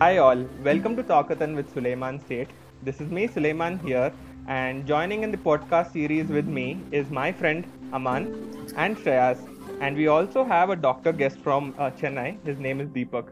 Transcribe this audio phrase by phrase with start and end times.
[0.00, 2.48] Hi all, welcome to Talkathon with Sulaiman Sait.
[2.84, 4.12] This is me, Suleiman here,
[4.46, 8.28] and joining in the podcast series with me is my friend Aman
[8.76, 9.40] and Shreyas.
[9.80, 12.36] And we also have a doctor guest from uh, Chennai.
[12.44, 13.26] His name is Deepak.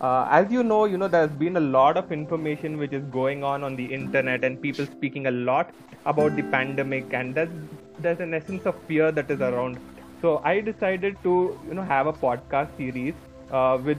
[0.00, 3.42] Uh, as you know, you know there's been a lot of information which is going
[3.42, 5.74] on on the internet, and people speaking a lot
[6.06, 7.50] about the pandemic, and there's
[7.98, 9.80] there's an essence of fear that is around.
[10.22, 13.14] So I decided to you know have a podcast series
[13.50, 13.98] uh, with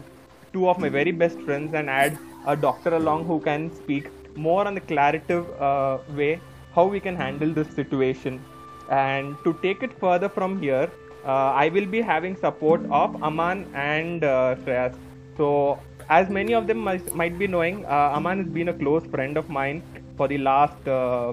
[0.56, 2.18] two of my very best friends and add
[2.54, 4.12] a doctor along who can speak
[4.48, 6.34] more on the claritative uh, way
[6.76, 8.44] how we can handle this situation.
[8.90, 10.90] And to take it further from here,
[11.26, 14.96] uh, I will be having support of Aman and uh, Shreyas.
[15.38, 19.06] So, as many of them might, might be knowing, uh, Aman has been a close
[19.08, 19.82] friend of mine
[20.18, 21.30] for the last uh,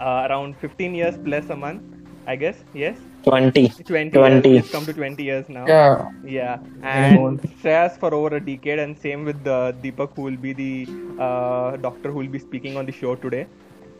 [0.00, 1.80] uh, around 15 years plus, Aman,
[2.26, 2.56] I guess.
[2.74, 2.98] Yes.
[3.26, 4.48] 20 20, 20.
[4.48, 4.64] Years.
[4.64, 5.66] It's come to 20 years now.
[5.66, 6.10] Yeah.
[6.24, 10.52] Yeah, and Shreyas for over a decade, and same with uh, Deepak, who will be
[10.52, 10.86] the
[11.20, 13.46] uh, doctor who will be speaking on the show today.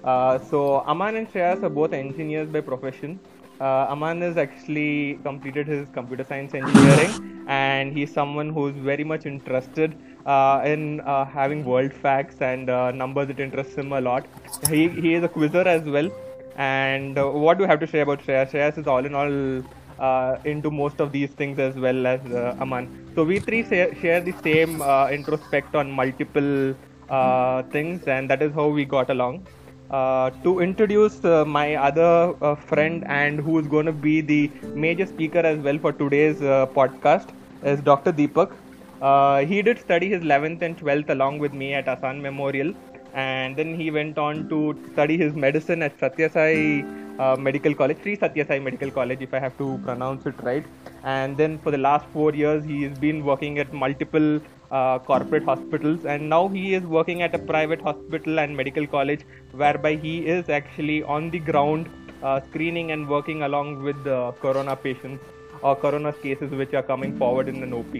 [0.04, 3.18] Uh, so Aman and Shreyas are both engineers by profession.
[3.60, 9.26] Uh, Aman has actually completed his computer science engineering, and he's someone who's very much
[9.26, 13.28] interested uh, in uh, having world facts and uh, numbers.
[13.30, 14.24] It interests him a lot.
[14.70, 16.10] He he is a quizzer as well.
[16.56, 18.50] And uh, what do you have to say about Shreyas?
[18.50, 19.62] Shreyas is all in all
[19.98, 22.88] uh, into most of these things as well as uh, Aman.
[23.14, 26.74] So we three say, share the same uh, introspect on multiple
[27.08, 29.46] uh, things, and that is how we got along.
[29.90, 35.38] Uh, to introduce my other friend and who is going to be the major speaker
[35.38, 37.28] as well for today's podcast
[37.62, 38.12] is Dr.
[38.12, 38.50] Deepak.
[39.46, 42.74] He did study his 11th and 12th along with me at Asan Memorial,
[43.16, 44.58] and then he went on to
[44.92, 49.56] study his medicine at Satyasai uh, Medical College, Sri Satyasai Medical College, if I have
[49.56, 50.64] to pronounce it right.
[51.02, 54.38] And then for the last four years, he has been working at multiple
[54.70, 59.22] uh, corporate hospitals, and now he is working at a private hospital and medical college,
[59.52, 61.88] whereby he is actually on the ground
[62.22, 65.24] uh, screening and working along with the corona patients
[65.62, 67.96] or corona cases which are coming forward in an OP.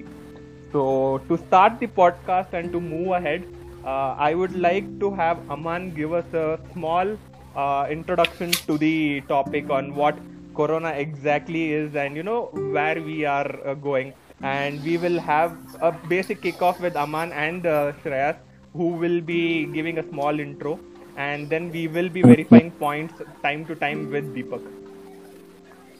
[0.72, 3.46] So, to start the podcast and to move ahead,
[3.90, 7.16] I would like to have Aman give us a small
[7.54, 10.18] uh, introduction to the topic on what
[10.54, 14.12] Corona exactly is and you know where we are uh, going.
[14.42, 18.36] And we will have a basic kickoff with Aman and uh, Shreyas,
[18.74, 20.78] who will be giving a small intro,
[21.16, 24.60] and then we will be verifying points time to time with Deepak.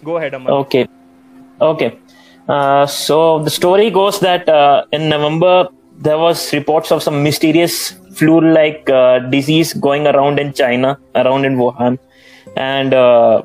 [0.05, 0.53] Go ahead, Aman.
[0.53, 0.87] okay
[1.61, 1.99] okay
[2.49, 7.93] uh, so the story goes that uh, in november there was reports of some mysterious
[8.15, 11.99] flu like uh, disease going around in china around in wuhan.
[12.57, 13.43] And uh,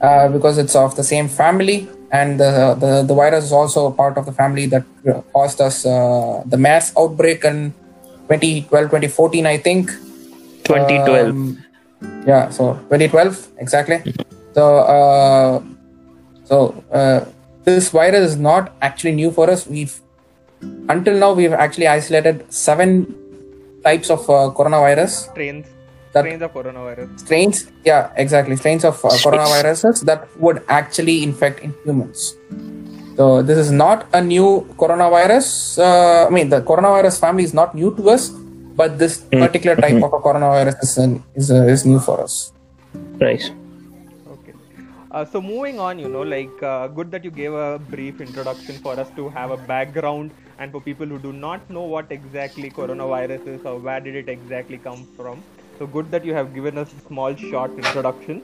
[0.00, 3.92] uh, because it's of the same family, and the, the the virus is also a
[3.92, 7.74] part of the family that uh, caused us uh, the MERS outbreak in
[8.28, 9.90] 2012, 2014, I think.
[10.64, 11.64] 2012 Um,
[12.26, 14.14] yeah, so 2012 exactly.
[14.54, 15.62] So uh,
[16.44, 17.24] so uh,
[17.64, 19.66] this virus is not actually new for us.
[19.66, 20.00] We've
[20.88, 23.14] until now we've actually isolated seven
[23.84, 25.66] types of uh, coronavirus Strains,
[26.12, 27.08] That- strains of coronavirus.
[27.24, 32.20] strains yeah exactly strains of uh, coronaviruses that would actually infect in humans
[33.18, 34.48] so this is not a new
[34.82, 35.46] coronavirus
[35.88, 38.30] uh, i mean the coronavirus family is not new to us
[38.80, 42.36] but this particular type of a coronavirus is, an- is, uh, is new for us
[43.20, 43.44] Right.
[44.34, 44.52] Okay.
[45.10, 48.76] Uh, so moving on, you know, like uh, good that you gave a brief introduction
[48.84, 52.70] for us to have a background and for people who do not know what exactly
[52.70, 55.42] coronavirus is or where did it exactly come from.
[55.78, 58.42] So good that you have given us a small short introduction.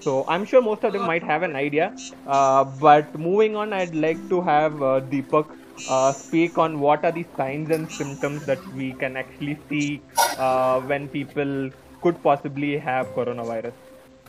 [0.00, 1.96] So I'm sure most of them might have an idea.
[2.26, 5.46] Uh, but moving on, I'd like to have uh, Deepak
[5.88, 10.00] uh, speak on what are the signs and symptoms that we can actually see
[10.38, 11.70] uh, when people
[12.02, 13.72] could possibly have coronavirus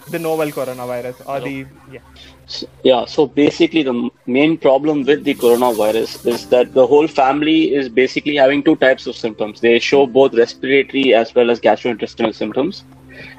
[0.09, 2.01] the novel coronavirus or the yeah
[2.47, 7.73] So- Yeah, so basically, the main problem with the coronavirus is that the whole family
[7.79, 9.59] is basically having two types of symptoms.
[9.59, 12.85] They show both respiratory as well as gastrointestinal symptoms.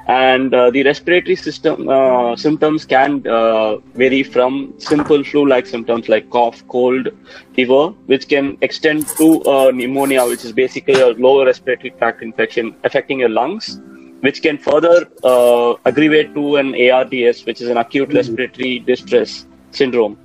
[0.07, 6.07] And uh, the respiratory system uh, symptoms can uh, vary from simple flu like symptoms
[6.09, 7.07] like cough, cold,
[7.55, 12.75] fever, which can extend to uh, pneumonia, which is basically a lower respiratory tract infection
[12.83, 13.79] affecting your lungs
[14.21, 20.17] which can further uh, aggravate to an ARDS, which is an acute respiratory distress syndrome.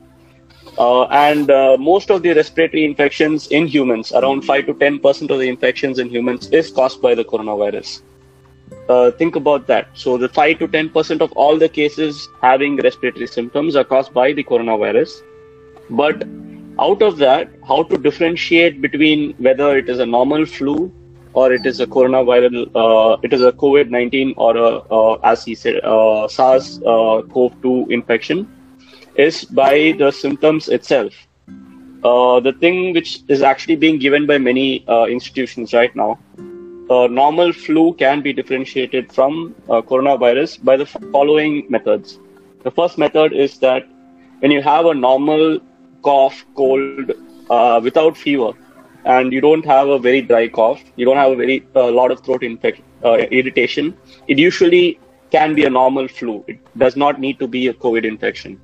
[0.79, 5.39] Uh, and uh, most of the respiratory infections in humans, around 5 to 10% of
[5.39, 8.03] the infections in humans, is caused by the coronavirus.
[8.89, 9.89] Uh, think about that.
[9.95, 14.33] So, the 5 to 10% of all the cases having respiratory symptoms are caused by
[14.33, 15.23] the coronavirus.
[15.91, 16.25] But
[16.81, 20.93] out of that, how to differentiate between whether it is a normal flu
[21.35, 25.45] or it is a coronavirus, uh, it is a COVID 19 or a, uh, as
[25.45, 28.49] he said, uh, SARS uh, CoV 2 infection
[29.17, 31.13] is by the symptoms itself.
[32.05, 36.19] Uh, the thing which is actually being given by many uh, institutions right now,
[37.09, 42.19] normal flu can be differentiated from coronavirus by the following methods.
[42.63, 43.89] The first method is that
[44.41, 45.61] when you have a normal
[46.03, 47.13] cough, cold,
[47.83, 48.53] without fever,
[49.05, 52.11] and you don't have a very dry cough, you don't have a very a lot
[52.11, 53.97] of throat uh, irritation,
[54.29, 54.99] it usually
[55.31, 56.45] can be a normal flu.
[56.47, 58.61] It does not need to be a COVID infection.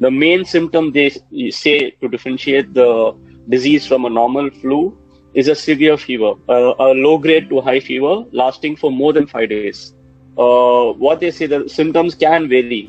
[0.00, 1.10] The main symptom they
[1.50, 3.16] say to differentiate the
[3.48, 4.96] disease from a normal flu
[5.34, 9.26] is a severe fever, a, a low grade to high fever lasting for more than
[9.26, 9.94] five days.
[10.38, 12.88] Uh, what they say, the symptoms can vary.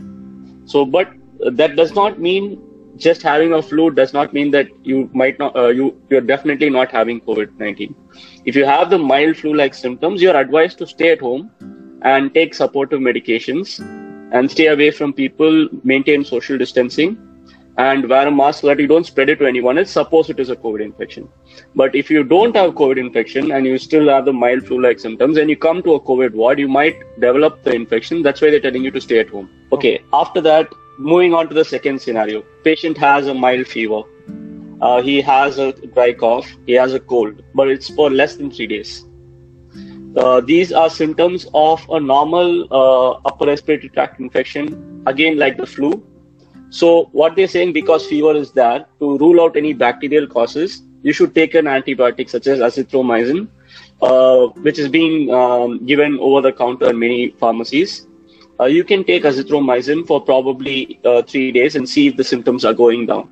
[0.65, 2.61] So, but that does not mean
[2.99, 6.69] just having a flu does not mean that you might not, uh, you, you're definitely
[6.69, 7.95] not having COVID 19.
[8.45, 11.51] If you have the mild flu like symptoms, you're advised to stay at home
[12.01, 13.79] and take supportive medications
[14.33, 17.17] and stay away from people, maintain social distancing,
[17.77, 19.91] and wear a mask so that you don't spread it to anyone else.
[19.91, 21.29] Suppose it is a COVID infection.
[21.75, 25.37] But if you don't have COVID infection and you still have the mild flu-like symptoms,
[25.37, 28.21] and you come to a COVID ward, you might develop the infection.
[28.21, 29.49] That's why they're telling you to stay at home.
[29.71, 30.01] Okay.
[30.11, 34.01] After that, moving on to the second scenario, patient has a mild fever.
[34.81, 36.47] Uh, he has a dry cough.
[36.65, 39.05] He has a cold, but it's for less than three days.
[40.17, 45.65] Uh, these are symptoms of a normal uh, upper respiratory tract infection, again like the
[45.65, 46.05] flu.
[46.69, 51.13] So what they're saying, because fever is there, to rule out any bacterial causes, you
[51.13, 53.47] should take an antibiotic such as azithromycin,
[54.01, 58.07] uh, which is being um, given over the counter in many pharmacies.
[58.59, 62.65] Uh, you can take azithromycin for probably uh, three days and see if the symptoms
[62.65, 63.31] are going down.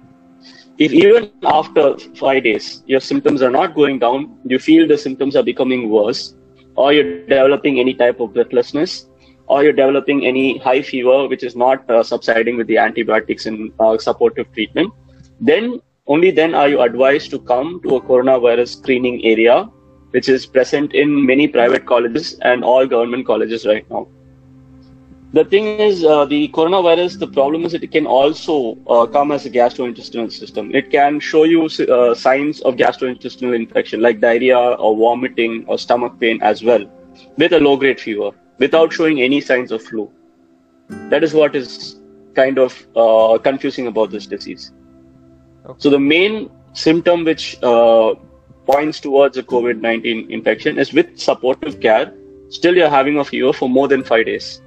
[0.77, 5.35] If even after five days your symptoms are not going down, you feel the symptoms
[5.35, 6.35] are becoming worse,
[6.75, 9.07] or you're developing any type of breathlessness,
[9.47, 13.71] or you're developing any high fever which is not uh, subsiding with the antibiotics and
[13.79, 14.93] uh, supportive treatment,
[15.41, 19.69] then only then are you advised to come to a coronavirus screening area,
[20.11, 24.07] which is present in many private colleges and all government colleges right now.
[25.33, 29.33] The thing is, uh, the coronavirus, the problem is that it can also uh, come
[29.33, 30.73] as a gastrointestinal system.
[30.73, 36.17] It can show you uh, signs of gastrointestinal infection like diarrhea or vomiting or stomach
[36.19, 36.85] pain as well
[37.37, 40.09] with a low grade fever without showing any signs of flu.
[41.09, 41.97] That is what is
[42.33, 44.71] kind of uh, confusing about this disease.
[45.65, 45.75] Okay.
[45.77, 48.15] So, the main symptom which uh,
[48.65, 52.13] points towards a COVID 19 infection is with supportive care,
[52.49, 54.61] still you're having a fever for more than five days.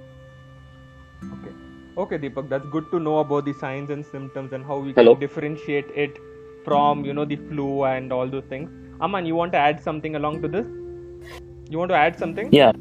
[2.00, 2.18] Okay.
[2.18, 5.14] Deepak, that's good to know about the signs and symptoms and how we Hello?
[5.14, 6.18] can differentiate it
[6.64, 8.70] from, you know, the flu and all those things.
[9.00, 10.66] Aman, you want to add something along to this?
[11.68, 12.48] You want to add something?
[12.52, 12.72] Yeah.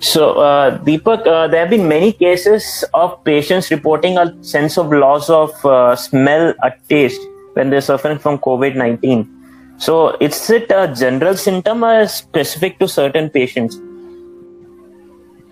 [0.00, 4.92] So, uh, Deepak, uh, there have been many cases of patients reporting a sense of
[4.92, 7.20] loss of uh, smell or taste
[7.54, 9.34] when they're suffering from COVID 19.
[9.78, 13.80] So, is it a general symptom or specific to certain patients?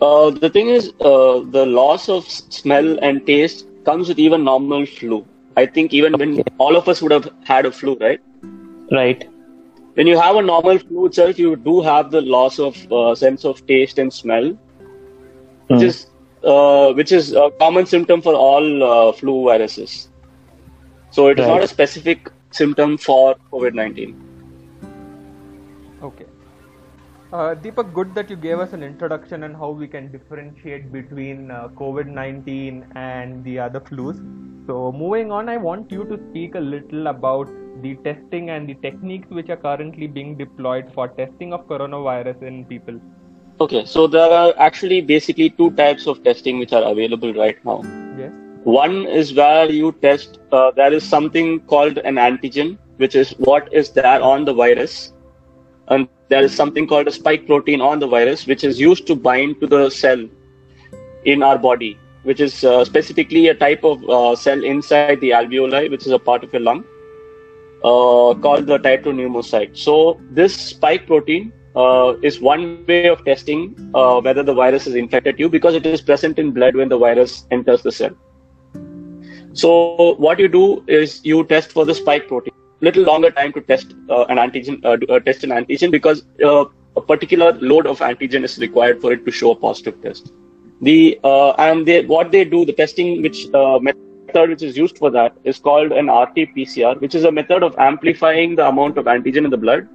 [0.00, 4.84] Uh, the thing is, uh, the loss of smell and taste comes with even normal
[4.86, 5.26] flu.
[5.56, 8.20] I think even when all of us would have had a flu, right?
[8.90, 9.24] Right.
[9.94, 13.44] When you have a normal flu itself, you do have the loss of uh, sense
[13.44, 14.56] of taste and smell,
[15.68, 15.82] which Hmm.
[15.82, 16.06] is
[16.44, 20.08] uh, which is a common symptom for all uh, flu viruses.
[21.10, 21.48] So it is Right.
[21.48, 24.16] not a specific symptom for COVID nineteen.
[27.32, 31.50] Uh, Deepak, good that you gave us an introduction on how we can differentiate between
[31.50, 34.16] uh, COVID 19 and the other flus.
[34.68, 37.48] So, moving on, I want you to speak a little about
[37.82, 42.64] the testing and the techniques which are currently being deployed for testing of coronavirus in
[42.64, 43.00] people.
[43.60, 47.82] Okay, so there are actually basically two types of testing which are available right now.
[48.16, 48.32] Yes.
[48.62, 53.72] One is where you test, uh, there is something called an antigen, which is what
[53.72, 55.12] is there on the virus.
[55.88, 59.14] And there is something called a spike protein on the virus, which is used to
[59.14, 60.28] bind to the cell
[61.24, 65.90] in our body, which is uh, specifically a type of uh, cell inside the alveoli,
[65.90, 66.84] which is a part of your lung,
[67.84, 69.76] uh, called the type 2 pneumocyte.
[69.76, 74.94] So, this spike protein uh, is one way of testing uh, whether the virus has
[74.94, 78.16] infected you because it is present in blood when the virus enters the cell.
[79.52, 82.52] So what you do is you test for the spike protein.
[82.80, 86.64] Little longer time to test uh, an antigen, uh, uh, test an antigen because uh,
[86.96, 90.32] a particular load of antigen is required for it to show a positive test.
[90.82, 94.98] The uh, and they, what they do, the testing which uh, method which is used
[94.98, 99.06] for that is called an RT-PCR, which is a method of amplifying the amount of
[99.06, 99.88] antigen in the blood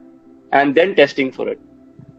[0.52, 1.60] and then testing for it.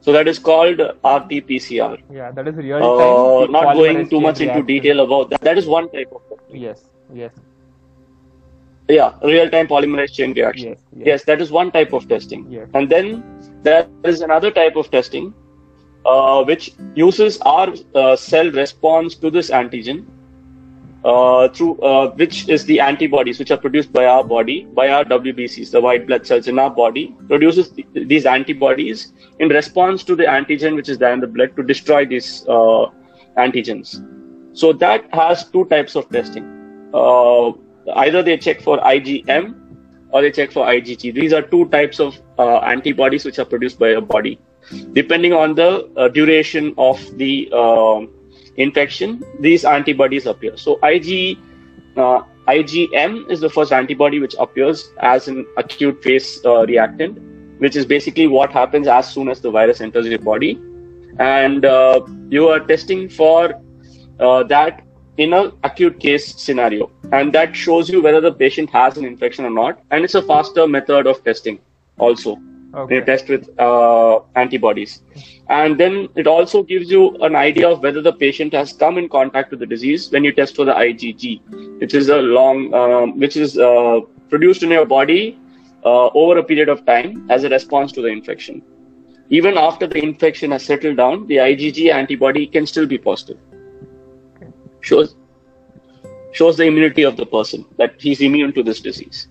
[0.01, 2.03] So that is called RT-PCR.
[2.13, 2.89] Yeah, that is real time.
[2.91, 4.67] Uh, not going too much into reaction.
[4.67, 5.41] detail about that.
[5.41, 6.61] That is one type of testing.
[6.61, 7.33] Yes, yes,
[8.93, 10.69] Yeah, real-time polymerase chain reaction.
[10.71, 11.07] yes, yes.
[11.07, 12.51] Yes, that is one type of testing.
[12.51, 12.69] Yes.
[12.75, 13.23] And then
[13.63, 15.33] there is another type of testing
[16.05, 20.05] uh, which uses our uh, cell response to this antigen
[21.05, 25.05] uh, through uh, which is the antibodies which are produced by our body, by our
[25.05, 30.15] WBCs, the white blood cells in our body, produces th- these antibodies in response to
[30.15, 32.87] the antigen which is there in the blood to destroy these uh,
[33.39, 34.07] antigens.
[34.57, 36.45] So that has two types of testing.
[37.95, 39.55] Either they check for IgM
[40.11, 41.15] or they check for IgG.
[41.15, 44.39] These are two types of uh, antibodies which are produced by your body.
[44.93, 48.03] Depending on the uh, duration of the uh,
[48.57, 50.57] infection, these antibodies appear.
[50.57, 51.39] So IG,
[51.97, 57.19] uh, IgM is the first antibody which appears as an acute phase uh, reactant,
[57.61, 60.61] which is basically what happens as soon as the virus enters your body.
[61.19, 63.61] And uh, you are testing for
[64.19, 64.85] that
[65.17, 66.91] in a acute case scenario.
[67.13, 69.83] And that shows you whether the patient has an infection or not.
[69.91, 71.61] And it's a faster method of testing
[71.99, 72.39] also.
[72.75, 73.01] Okay.
[73.01, 75.03] they test with uh, antibodies.
[75.51, 79.11] And then it also gives you an idea of whether the patient has come in
[79.11, 81.43] contact with the disease when you test for the igg
[81.81, 84.01] which is a long um, which is uh,
[84.31, 85.39] produced in your body
[85.85, 88.63] uh, over a period of time as a response to the infection.
[89.29, 93.39] Even after the infection has settled down the igg antibody can still be positive
[94.83, 95.17] shows
[96.33, 99.29] shows the immunity of the person that he's immune to this disease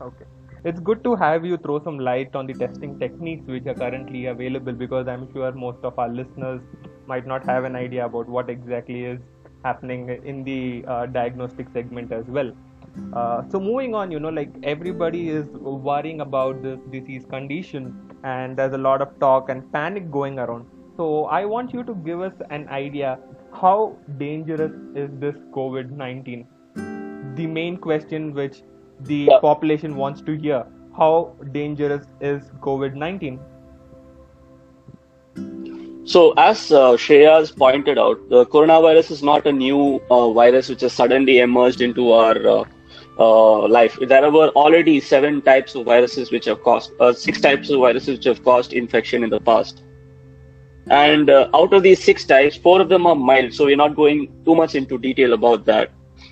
[0.00, 0.24] Okay.
[0.64, 4.26] It's good to have you throw some light on the testing techniques which are currently
[4.26, 6.62] available because I'm sure most of our listeners
[7.06, 9.20] might not have an idea about what exactly is
[9.64, 12.52] happening in the uh, diagnostic segment as well.
[13.12, 18.56] Uh, so moving on, you know, like everybody is worrying about this disease condition, and
[18.56, 20.66] there's a lot of talk and panic going around.
[20.96, 23.18] So I want you to give us an idea
[23.60, 26.46] how dangerous is this COVID-19?
[27.36, 28.62] The main question which
[29.00, 29.38] the Yeah.
[29.40, 30.64] population wants to hear:
[30.96, 31.12] How
[31.52, 33.38] dangerous is COVID-19?
[36.04, 40.82] So, as uh, Shreyas pointed out, the coronavirus is not a new uh, virus which
[40.82, 42.64] has suddenly emerged into our uh,
[43.18, 43.98] uh, life.
[44.00, 48.18] There were already seven types of viruses which have caused, uh, six types of viruses
[48.18, 49.82] which have caused infection in the past.
[50.90, 53.96] And uh, out of these six types, four of them are mild, so we're not
[53.96, 55.90] going too much into detail about that.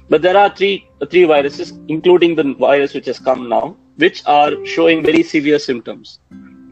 [0.09, 4.53] But there are three three viruses, including the virus which has come now, which are
[4.67, 6.21] showing very severe symptoms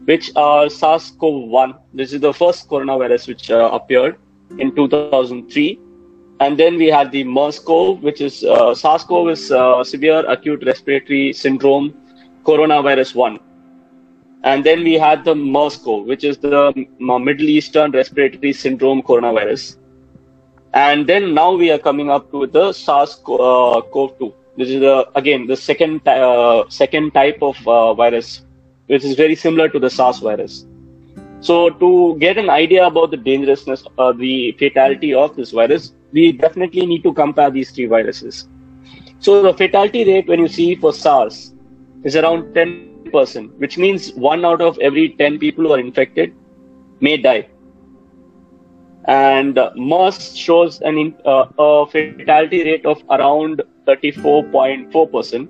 [0.05, 1.77] which are SARS-CoV-1.
[1.93, 4.17] This is the first coronavirus which uh, appeared
[4.57, 5.79] in 2003.
[6.39, 11.33] And then we had the MERS-CoV, which is uh, SARS-CoV is uh, severe acute respiratory
[11.33, 11.93] syndrome
[12.43, 13.39] coronavirus 1.
[14.43, 19.77] And then we had the MERS-CoV, which is the Middle Eastern respiratory syndrome coronavirus.
[20.73, 24.33] And then now we are coming up with the SARS-CoV-2.
[24.57, 28.41] This is the again the second uh, second type of uh, virus
[28.91, 30.65] which is very similar to the SARS virus.
[31.39, 36.33] So, to get an idea about the dangerousness or the fatality of this virus, we
[36.33, 38.47] definitely need to compare these three viruses.
[39.19, 41.53] So, the fatality rate when you see for SARS
[42.03, 42.90] is around 10%,
[43.57, 46.33] which means one out of every 10 people who are infected
[46.99, 47.47] may die.
[49.05, 55.49] And uh, MERS shows an uh, a fatality rate of around 34.4%,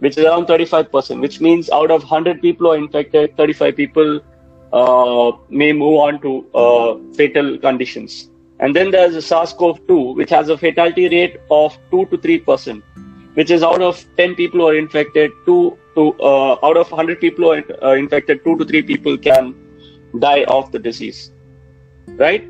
[0.00, 4.20] which is around 35%, which means out of 100 people who are infected, 35 people
[4.72, 8.30] uh, may move on to uh, fatal conditions.
[8.58, 12.82] And then there's the SARS-CoV-2, which has a fatality rate of 2 to 3%,
[13.34, 17.20] which is out of 10 people who are infected, 2 to uh, out of 100
[17.20, 19.54] people who are uh, infected, 2 to 3 people can
[20.18, 21.32] die of the disease,
[22.24, 22.48] right?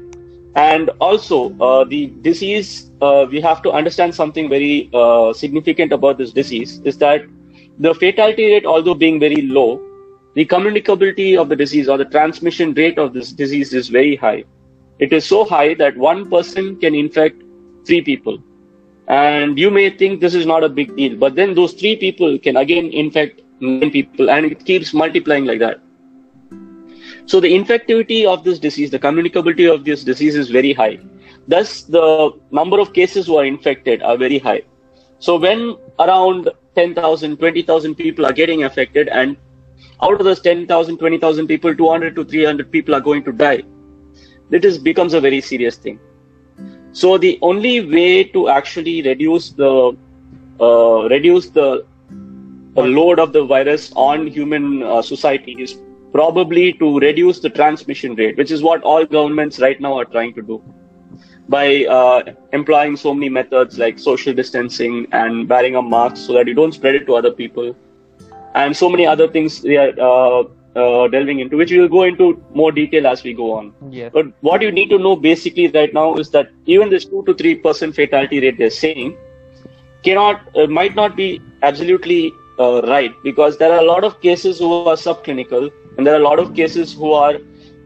[0.54, 4.90] And also, uh, the disease, uh, we have to understand something very
[5.34, 7.24] significant about this disease is that
[7.78, 9.80] the fatality rate, although being very low,
[10.34, 14.44] the communicability of the disease or the transmission rate of this disease is very high.
[14.98, 17.42] It is so high that one person can infect
[17.86, 18.42] three people.
[19.08, 22.38] And you may think this is not a big deal, but then those three people
[22.38, 25.80] can again infect nine people and it keeps multiplying like that.
[27.26, 30.98] So the infectivity of this disease, the communicability of this disease is very high.
[31.48, 34.62] Thus, the number of cases who are infected are very high.
[35.18, 39.36] So when around 10,000, 20,000 people are getting affected and
[40.02, 43.62] out of those 10,000, 20,000 people, 200 to 300 people are going to die.
[44.50, 46.00] It is becomes a very serious thing.
[46.92, 49.96] So the only way to actually reduce the
[50.60, 51.84] uh, reduce the,
[52.76, 55.76] load of the virus on human uh, society is
[56.12, 60.32] probably to reduce the transmission rate, which is what all governments right now are trying
[60.34, 60.62] to do
[61.48, 62.22] by uh,
[62.52, 66.72] employing so many methods like social distancing and wearing a mask so that you don't
[66.72, 67.76] spread it to other people.
[68.54, 69.98] And so many other things we are
[70.74, 73.74] uh, delving into, which we will go into more detail as we go on.
[73.90, 74.10] Yes.
[74.12, 77.34] But what you need to know basically right now is that even this two to
[77.34, 79.16] three percent fatality rate they're saying
[80.02, 84.58] cannot uh, might not be absolutely uh, right because there are a lot of cases
[84.58, 87.38] who are subclinical and there are a lot of cases who are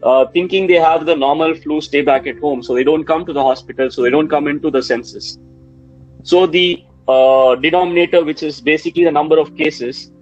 [0.03, 3.27] uh, thinking they have the normal flu, stay back at home, so they don't come
[3.27, 5.38] to the hospital, so they don't come into the census.
[6.22, 10.12] So the uh, denominator, which is basically the number of cases,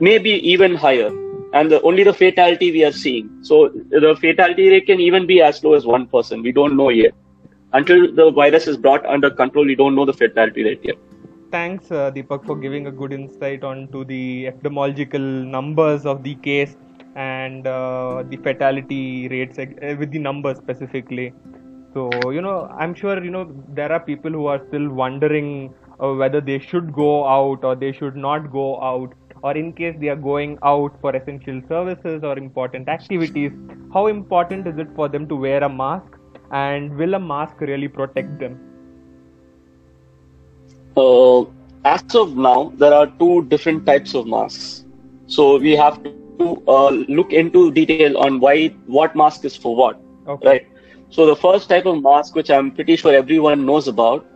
[0.00, 1.10] may be even higher
[1.52, 3.30] and the, only the fatality we are seeing.
[3.42, 6.42] So the fatality rate can even be as low as 1% person.
[6.42, 7.12] we don't know yet.
[7.72, 10.96] Until the virus is brought under control we don't know the fatality rate yet.
[11.50, 16.76] Thanks uh, deepak for giving a good insight onto the epidemiological numbers of the case
[17.16, 19.66] and uh, the fatality rates uh,
[19.98, 21.32] with the numbers specifically.
[21.94, 26.12] So you know i'm sure you know there are people who are still wondering uh,
[26.12, 30.08] whether they should go out or they should not go out or in case they
[30.08, 33.52] are going out for essential services or important activities,
[33.92, 36.18] how important is it for them to wear a mask
[36.52, 38.58] and will a mask really protect them?
[40.96, 41.42] Uh,
[41.84, 44.84] as of now, there are two different types of masks.
[45.26, 50.00] So we have to uh, look into detail on why what mask is for what.
[50.26, 50.48] Okay.
[50.48, 50.68] Right.
[51.10, 54.26] So the first type of mask, which I'm pretty sure everyone knows about,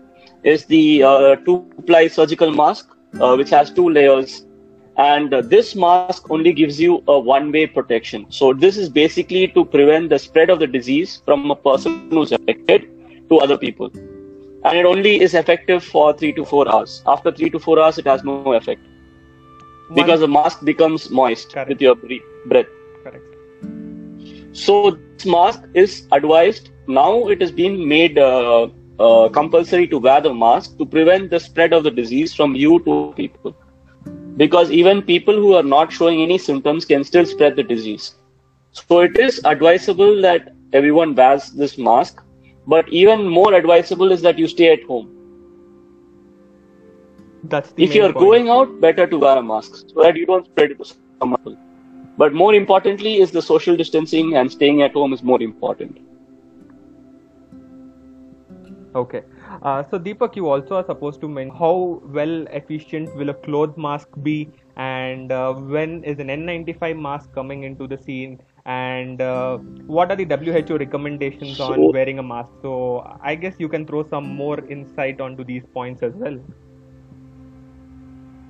[0.42, 2.88] is the uh, two-ply surgical mask,
[3.20, 4.46] uh, which has two layers
[4.96, 8.26] and uh, this mask only gives you a one way protection.
[8.28, 12.32] So this is basically to prevent the spread of the disease from a person who's
[12.32, 12.88] affected
[13.30, 13.90] to other people.
[14.64, 17.02] And it only is effective for 3 to 4 hours.
[17.06, 18.80] After 3 to 4 hours it has no effect.
[19.88, 19.96] One.
[19.96, 21.68] because the mask becomes moist Correct.
[21.68, 21.96] with your
[22.46, 22.66] breath.
[23.04, 23.24] Correct.
[24.52, 26.70] so this mask is advised.
[26.86, 31.40] Now it has been made uh, uh, compulsory to wear the mask to prevent the
[31.40, 33.54] spread of the disease from you to people
[34.36, 38.14] because even people who are not showing any symptoms can still spread the disease.
[38.72, 42.22] So it is advisable that everyone wears this mask,
[42.66, 45.10] but even more advisable is that you stay at home.
[47.44, 50.46] That's if you are going out, better to wear a mask so that you don't
[50.46, 51.56] spread it to some people.
[52.16, 55.98] But more importantly, is the social distancing and staying at home is more important.
[58.94, 59.22] Okay.
[59.60, 63.76] Uh, so Deepak, you also are supposed to mention how well efficient will a cloth
[63.76, 69.58] mask be, and uh, when is an N95 mask coming into the scene, and uh,
[69.86, 72.50] what are the WHO recommendations so, on wearing a mask?
[72.62, 76.38] So I guess you can throw some more insight onto these points as well.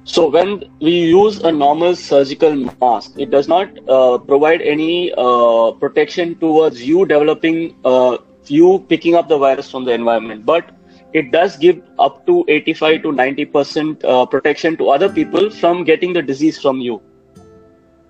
[0.05, 5.73] So when we use a normal surgical mask, it does not uh, provide any uh,
[5.73, 10.71] protection towards you developing, uh, you picking up the virus from the environment, but
[11.12, 15.85] it does give up to 85 to 90 percent uh, protection to other people from
[15.85, 17.01] getting the disease from you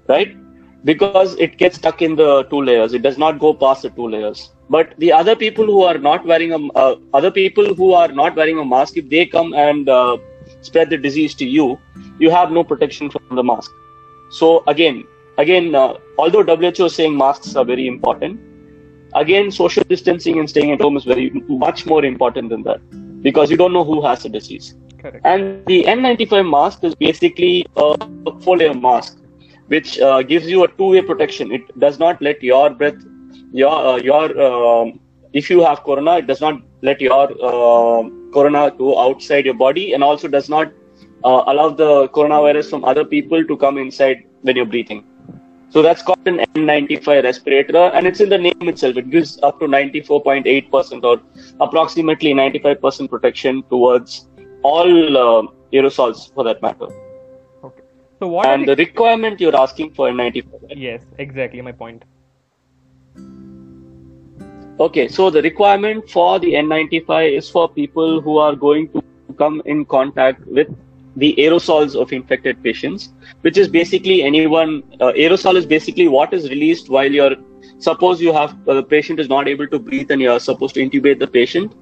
[0.08, 0.36] right?
[0.84, 2.92] Because it gets stuck in the two layers.
[2.92, 4.50] It does not go past the two layers.
[4.68, 8.36] But the other people who are not wearing a uh, other people who are not
[8.36, 10.16] wearing a mask, if they come and uh,
[10.60, 11.78] spread the disease to you,
[12.18, 13.70] you have no protection from the mask.
[14.30, 15.04] So again,
[15.38, 18.40] again, uh, although WHO is saying masks are very important,
[19.14, 22.80] again, social distancing and staying at home is very much more important than that
[23.22, 24.74] because you don't know who has the disease.
[24.98, 25.24] Correct.
[25.24, 27.96] And the N95 mask is basically a
[28.40, 29.18] full layer mask,
[29.66, 31.52] which uh, gives you a two-way protection.
[31.52, 33.02] It does not let your breath,
[33.52, 35.00] your uh, your um
[35.32, 39.94] if you have corona, it does not let your uh, corona go outside your body,
[39.94, 40.72] and also does not
[41.24, 45.04] uh, allow the coronavirus from other people to come inside when you're breathing.
[45.72, 48.98] So that's called an N95 respirator, and it's in the name itself.
[48.98, 51.22] It gives up to 94.8% or
[51.60, 54.28] approximately 95% protection towards
[54.62, 56.88] all uh, aerosols for that matter.
[57.64, 57.82] Okay.
[58.18, 58.46] So what?
[58.46, 60.62] are And the requirement you're asking for N95.
[60.62, 60.76] right?
[60.76, 62.04] Yes, exactly my point.
[64.78, 69.02] Okay, so the requirement for the N95 is for people who are going to
[69.38, 70.68] come in contact with
[71.16, 74.82] the aerosols of infected patients, which is basically anyone.
[75.00, 77.36] Uh, aerosol is basically what is released while you're.
[77.78, 80.80] Suppose you have uh, the patient is not able to breathe and you're supposed to
[80.80, 81.74] intubate the patient.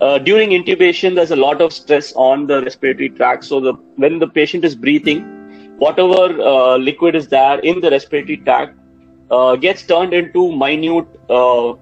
[0.00, 3.44] Uh, during intubation, there's a lot of stress on the respiratory tract.
[3.44, 5.24] So the when the patient is breathing,
[5.78, 8.78] whatever uh, liquid is there in the respiratory tract
[9.30, 11.74] uh, gets turned into minute uh,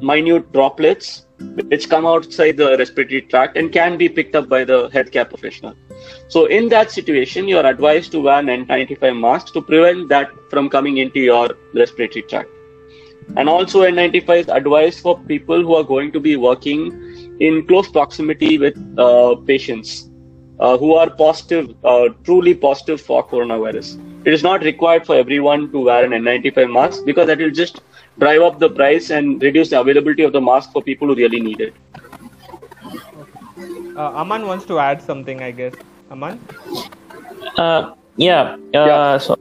[0.00, 1.26] minute droplets
[1.68, 5.74] which come outside the respiratory tract and can be picked up by the healthcare professional.
[6.28, 10.30] So in that situation, you are advised to wear an N95 mask to prevent that
[10.50, 12.48] from coming into your respiratory tract.
[13.36, 17.88] And also N95 is advised for people who are going to be working in close
[17.90, 20.10] proximity with uh, patients
[20.60, 24.00] uh, who are positive, uh, truly positive for coronavirus.
[24.24, 27.80] It is not required for everyone to wear an N95 mask because that will just
[28.18, 31.40] drive up the price and reduce the availability of the mask for people who really
[31.40, 31.74] need it.
[33.96, 35.74] Uh, Aman wants to add something, I guess.
[36.12, 36.38] Aman.
[37.56, 38.56] Uh, yeah.
[38.74, 39.18] Uh, Yeah.
[39.18, 39.36] So,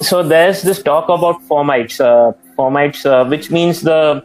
[0.00, 4.22] so there's this talk about fomites, uh, fomites, uh, which means the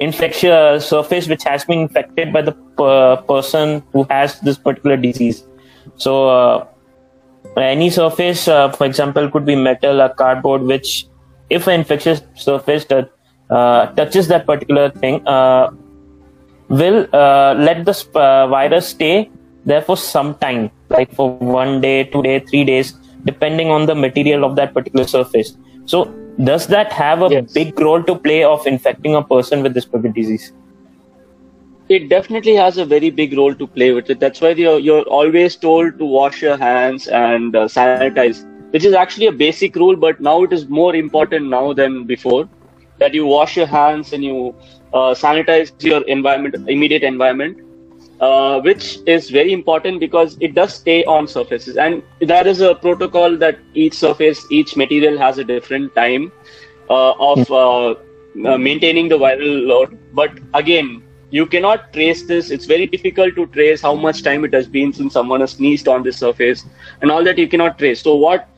[0.00, 5.44] infectious surface which has been infected by the per- person who has this particular disease.
[5.96, 6.66] So, uh,
[7.56, 11.06] any surface, uh, for example, could be metal or cardboard, which,
[11.50, 13.10] if an infectious surface that
[13.50, 15.70] uh, touches that particular thing, uh,
[16.68, 19.30] will uh, let the sp- uh, virus stay
[19.64, 22.92] there for some time, like for one day, two day, three days,
[23.24, 25.56] depending on the material of that particular surface.
[25.86, 26.04] So,
[26.42, 27.52] does that have a Yes.
[27.52, 30.52] big role to play of infecting a person with this particular disease?
[31.88, 34.18] It definitely has a very big role to play with it.
[34.18, 38.94] That's why you're, you're always told to wash your hands and uh, sanitize, which is
[38.94, 42.48] actually a basic rule, but now it is more important now than before
[42.98, 44.54] that you wash your hands and you
[44.94, 47.58] uh, sanitize your environment, immediate environment,
[48.24, 51.76] uh, which is very important because it does stay on surfaces.
[51.76, 56.32] And there is a protocol that each surface, each material has a different time
[56.88, 59.98] uh, of uh, uh, maintaining the viral load.
[60.12, 62.50] But again, you cannot trace this.
[62.50, 65.88] It's very difficult to trace how much time it has been since someone has sneezed
[65.88, 66.64] on this surface,
[67.02, 68.02] and all that you cannot trace.
[68.02, 68.48] So what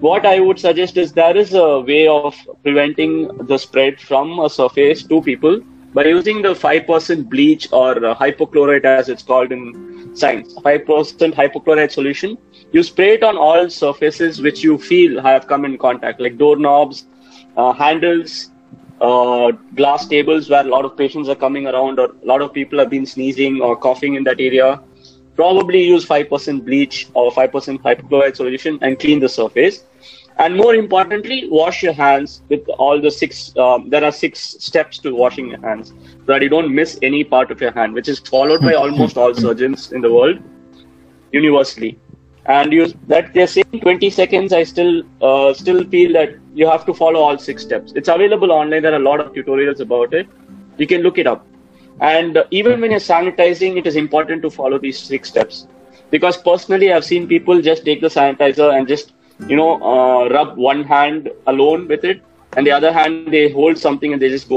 [0.00, 4.50] what I would suggest is there is a way of preventing the spread from a
[4.50, 5.60] surface to people
[5.96, 10.54] by using the 5% bleach or uh, hypochlorite as it's called in science.
[10.56, 12.36] 5% hypochlorite solution.
[12.72, 17.06] You spray it on all surfaces which you feel have come in contact, like doorknobs,
[17.56, 18.50] uh, handles,
[19.00, 22.52] uh, glass tables where a lot of patients are coming around or a lot of
[22.52, 24.82] people have been sneezing or coughing in that area.
[25.34, 29.84] Probably use 5% bleach or 5% hypochlorite solution and clean the surface.
[30.38, 33.56] And more importantly, wash your hands with all the six.
[33.56, 35.94] Um, there are six steps to washing your hands
[36.26, 39.16] so that you don't miss any part of your hand, which is followed by almost
[39.16, 40.38] all surgeons in the world
[41.32, 41.98] universally.
[42.44, 44.52] And you that they're saying 20 seconds.
[44.52, 47.92] I still uh, still feel that you have to follow all six steps.
[47.96, 48.82] It's available online.
[48.82, 50.28] There are a lot of tutorials about it.
[50.76, 51.46] You can look it up.
[52.00, 55.66] And even when you're sanitizing, it is important to follow these six steps
[56.10, 59.12] because personally, I've seen people just take the sanitizer and just
[59.48, 62.22] you know uh, rub one hand alone with it,
[62.56, 64.54] and the other hand they hold something and they just go.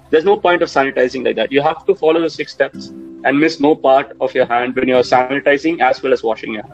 [0.00, 1.50] There's no point of sanitizing like that.
[1.52, 2.88] You have to follow the six steps
[3.24, 6.54] and miss no part of your hand when you're sanitizing as well as washing your
[6.56, 6.70] hand.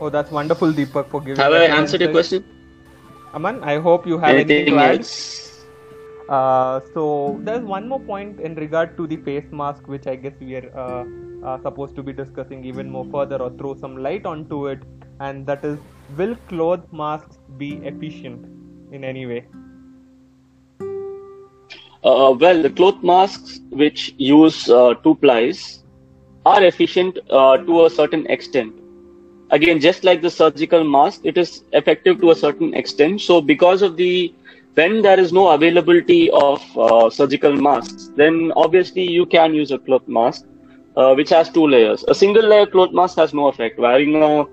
[0.00, 1.36] Oh, that's wonderful, Deepak, for giving.
[1.36, 2.44] Have I answered your question?
[3.34, 4.98] Aman, I hope you have anything, Anything to add.
[4.98, 5.64] else?
[6.28, 10.34] Uh, so there's one more point in regard to the face mask, which I guess
[10.40, 11.04] we are uh,
[11.46, 14.80] uh, supposed to be discussing even more further or throw some light onto it.
[15.20, 15.78] And that is
[16.16, 18.44] Will cloth masks be efficient
[18.92, 19.46] in any way?
[22.04, 25.82] Uh, well, the cloth masks which use uh, two plies
[26.44, 28.74] are efficient uh, to a certain extent.
[29.50, 33.22] Again, just like the surgical mask, it is effective to a certain extent.
[33.22, 34.34] So, because of the
[34.74, 39.78] when there is no availability of uh, surgical masks, then obviously you can use a
[39.78, 40.44] cloth mask,
[40.96, 42.04] uh, which has two layers.
[42.08, 43.78] A single layer cloth mask has no effect.
[43.78, 44.44] Wearing a,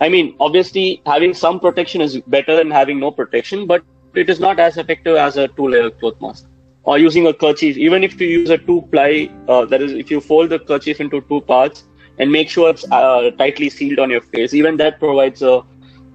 [0.00, 3.84] I mean, obviously having some protection is better than having no protection, but
[4.14, 6.46] it is not as effective as a two layer cloth mask.
[6.84, 10.10] Or using a kerchief, even if you use a two ply, uh, that is, if
[10.10, 11.84] you fold the kerchief into two parts
[12.18, 15.62] and make sure it's uh, tightly sealed on your face, even that provides a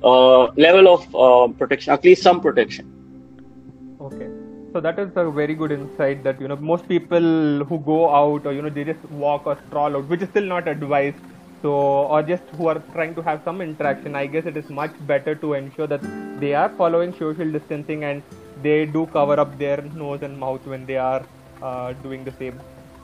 [0.04, 2.92] level of uh, protection, at least some protection.
[4.02, 4.28] Okay.
[4.74, 8.46] So that is a very good insight that you know most people who go out
[8.46, 11.16] or you know they just walk or stroll out, which is still not advised.
[11.66, 11.74] So
[12.16, 15.34] or just who are trying to have some interaction, I guess it is much better
[15.44, 16.04] to ensure that
[16.40, 18.22] they are following social distancing and
[18.62, 21.24] they do cover up their nose and mouth when they are
[21.64, 22.60] uh, doing the same.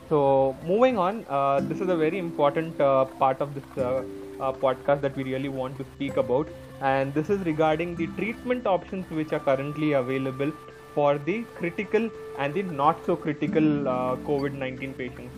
[0.10, 4.04] So moving on, uh, this is a very important uh, part of this uh,
[4.40, 6.48] uh, podcast that we really want to speak about,
[6.82, 10.52] and this is regarding the treatment options which are currently available
[10.94, 15.34] for the critical and the not so critical uh, COVID 19 patients?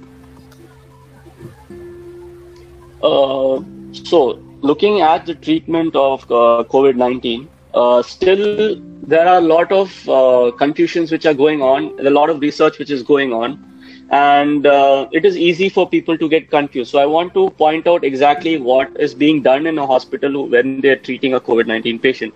[3.04, 3.62] Uh,
[3.92, 9.72] so, looking at the treatment of uh, COVID 19, uh, still there are a lot
[9.72, 13.60] of confusions which are going on, a lot of research which is going on,
[14.12, 16.92] and uh, it is easy for people to get confused.
[16.92, 20.82] So, I want to point out exactly what is being done in a hospital when
[20.82, 22.34] they're treating a COVID 19 patient.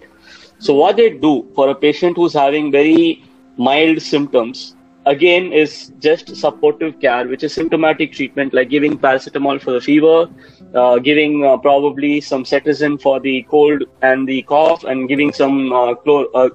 [0.59, 3.23] So what they do for a patient who's having very
[3.57, 4.75] mild symptoms,
[5.05, 10.27] again, is just supportive care, which is symptomatic treatment, like giving paracetamol for the fever,
[10.73, 15.71] uh, giving uh, probably some cetirizine for the cold and the cough, and giving some
[15.71, 16.49] uh, chlor- uh,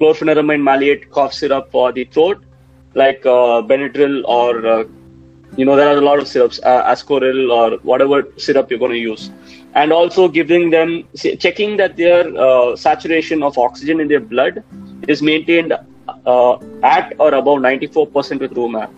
[0.00, 2.42] chlorpheniramine maleate cough syrup for the throat,
[2.94, 4.84] like uh, Benadryl or uh,
[5.56, 8.92] you know there are a lot of syrups, uh, Ascoril or whatever syrup you're going
[8.92, 9.30] to use
[9.74, 14.62] and also giving them checking that their saturation of oxygen in their blood
[15.08, 18.88] is maintained at or above 94% with room air.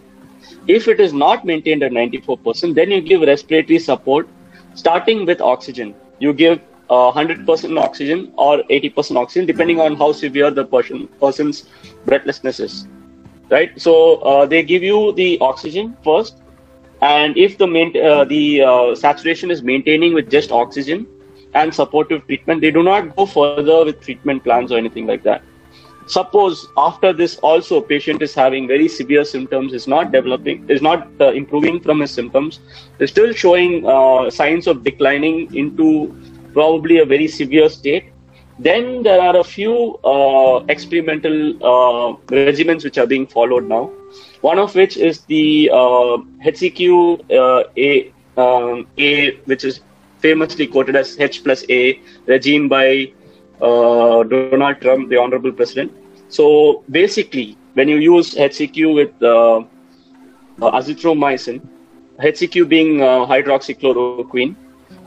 [0.66, 4.28] If it is not maintained at 94%, then you give respiratory support
[4.74, 5.94] starting with oxygen.
[6.18, 6.60] You give
[6.90, 11.68] uh, 100% oxygen or 80% oxygen, depending on how severe the person, person's
[12.06, 12.86] breathlessness is.
[13.50, 13.78] Right?
[13.80, 16.36] So uh, they give you the oxygen first,
[17.00, 21.06] and if the main, uh, the uh, saturation is maintaining with just oxygen
[21.54, 25.42] and supportive treatment, they do not go further with treatment plans or anything like that.
[26.06, 31.08] Suppose after this also patient is having very severe symptoms, is not developing, is not
[31.20, 32.60] uh, improving from his symptoms,
[32.98, 36.14] is still showing uh, signs of declining into
[36.52, 38.12] probably a very severe state.
[38.58, 43.90] Then there are a few uh, experimental uh, regimens which are being followed now
[44.44, 46.88] one of which is the uh, HCQ
[47.40, 49.80] uh, A, um, A, which is
[50.18, 53.23] famously quoted as H plus A regime by uh,
[53.60, 55.92] Donald Trump, the Honorable President.
[56.28, 61.60] So basically, when you use HCQ with uh, uh, azithromycin,
[62.18, 64.56] HCQ being uh, hydroxychloroquine,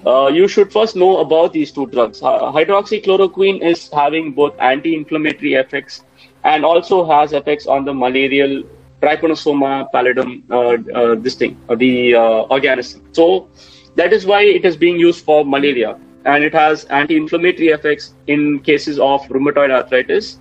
[0.05, 2.21] uh, you should first know about these two drugs.
[2.21, 6.03] Uh, hydroxychloroquine is having both anti-inflammatory effects
[6.43, 8.63] and also has effects on the malarial
[9.01, 12.15] Trypanosoma pallidum, uh, uh, this thing, uh, the
[12.49, 13.03] organism.
[13.11, 13.49] So
[13.95, 18.59] that is why it is being used for malaria, and it has anti-inflammatory effects in
[18.59, 20.39] cases of rheumatoid arthritis,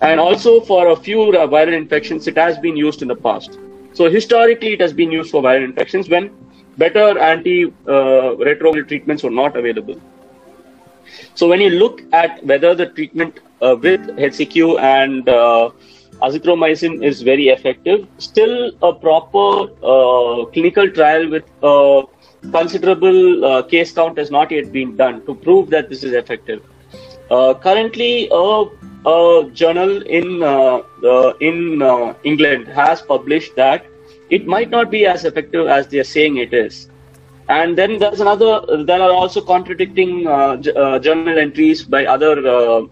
[0.00, 1.18] and also for a few
[1.56, 3.58] viral infections, it has been used in the past.
[3.92, 6.30] So historically, it has been used for viral infections when
[6.78, 10.00] better anti-retroviral treatments were not available.
[11.34, 15.70] So when you look at whether the treatment uh, with HCQ and uh,
[16.22, 18.06] azithromycin is very effective.
[18.18, 21.44] Still, a proper uh, clinical trial with
[22.52, 26.62] considerable uh, case count has not yet been done to prove that this is effective.
[27.30, 28.66] Uh, currently, a,
[29.06, 33.86] a, journal in uh, uh, in uh, England has published that
[34.30, 36.88] it might not be as effective as they are saying it is.
[37.48, 38.84] And then there's another.
[38.84, 42.88] There are also contradicting journal entries by other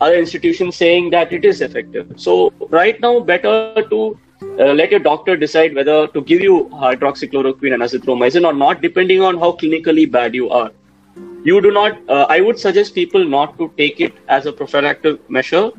[0.00, 2.12] other institutions saying that it is effective.
[2.16, 7.74] So right now, better to uh, let your doctor decide whether to give you hydroxychloroquine
[7.74, 10.70] and azithromycin or not, depending on how clinically bad you are.
[11.44, 11.98] You do not.
[12.08, 15.70] Uh, I would suggest people not to take it as a prophylactic measure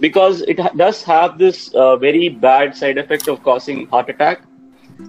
[0.00, 4.42] because it ha- does have this uh, very bad side effect of causing heart attack.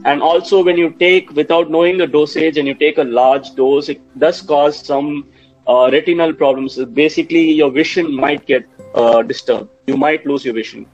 [0.05, 3.89] And also, when you take without knowing the dosage and you take a large dose,
[3.89, 5.29] it does cause some
[5.67, 6.83] uh, retinal problems.
[6.85, 9.69] Basically, your vision might get uh, disturbed.
[9.87, 10.87] You might lose your vision.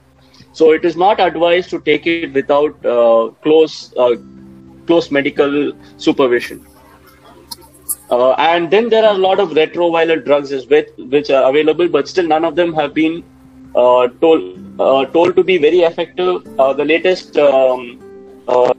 [0.52, 4.16] So it is not advised to take it without uh, close uh,
[4.86, 6.66] close medical supervision.
[8.10, 11.88] Uh, and then there are a lot of retroviral drugs as well, which are available,
[11.88, 13.22] but still none of them have been
[13.76, 16.42] uh, told uh, told to be very effective.
[16.58, 18.00] Uh, the latest um,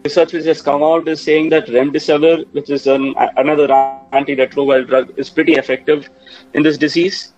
[0.04, 3.68] research which has come out is saying that remdesivir, which is an, another
[4.12, 6.10] antiretroviral drug, is pretty effective
[6.54, 7.32] in this disease.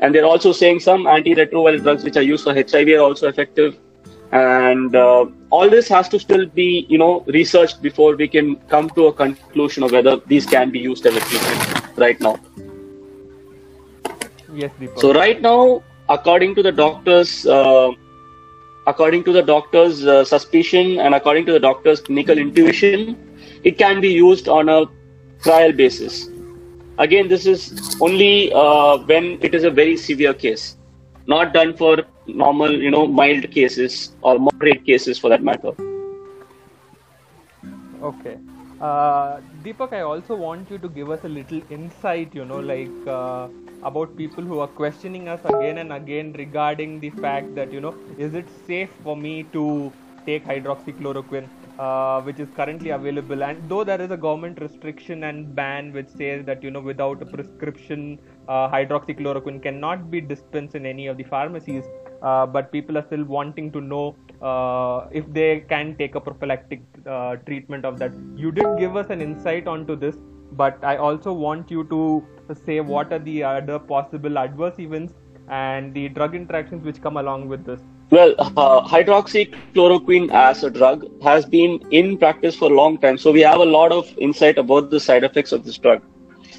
[0.00, 3.78] And they're also saying some antiretroviral drugs which are used for HIV are also effective.
[4.32, 8.88] And uh, all this has to still be, you know, researched before we can come
[8.90, 12.38] to a conclusion of whether these can be used as a treatment right now.
[14.54, 15.00] Yes, Deepak.
[15.00, 17.90] So right now, according to the doctors, uh,
[18.86, 23.16] according to the doctor's uh, suspicion and according to the doctor's clinical intuition,
[23.64, 24.86] it can be used on a
[25.42, 26.29] trial basis.
[27.00, 30.76] Again, this is only uh, when it is a very severe case,
[31.26, 35.72] not done for normal, you know, mild cases or moderate cases for that matter.
[38.02, 38.36] Okay.
[38.80, 43.06] Uh, Deepak, I also want you to give us a little insight, you know, like
[43.06, 43.48] uh,
[43.82, 47.94] about people who are questioning us again and again regarding the fact that, you know,
[48.18, 49.90] is it safe for me to
[50.26, 51.48] take hydroxychloroquine,
[51.84, 53.42] uh, which is currently available?
[53.42, 57.22] And though there is a government restriction and ban which says that, you know, without
[57.22, 61.84] a prescription, uh, hydroxychloroquine cannot be dispensed in any of the pharmacies,
[62.22, 66.82] uh, but people are still wanting to know uh, if they can take a prophylactic
[67.06, 68.12] uh, treatment of that.
[68.36, 70.16] You did give us an insight onto this,
[70.52, 72.02] but I also want you to
[72.66, 75.14] say what are the other possible adverse events
[75.48, 77.80] and the drug interactions which come along with this.
[78.10, 83.30] Well, uh, hydroxychloroquine as a drug has been in practice for a long time, so
[83.30, 86.02] we have a lot of insight about the side effects of this drug.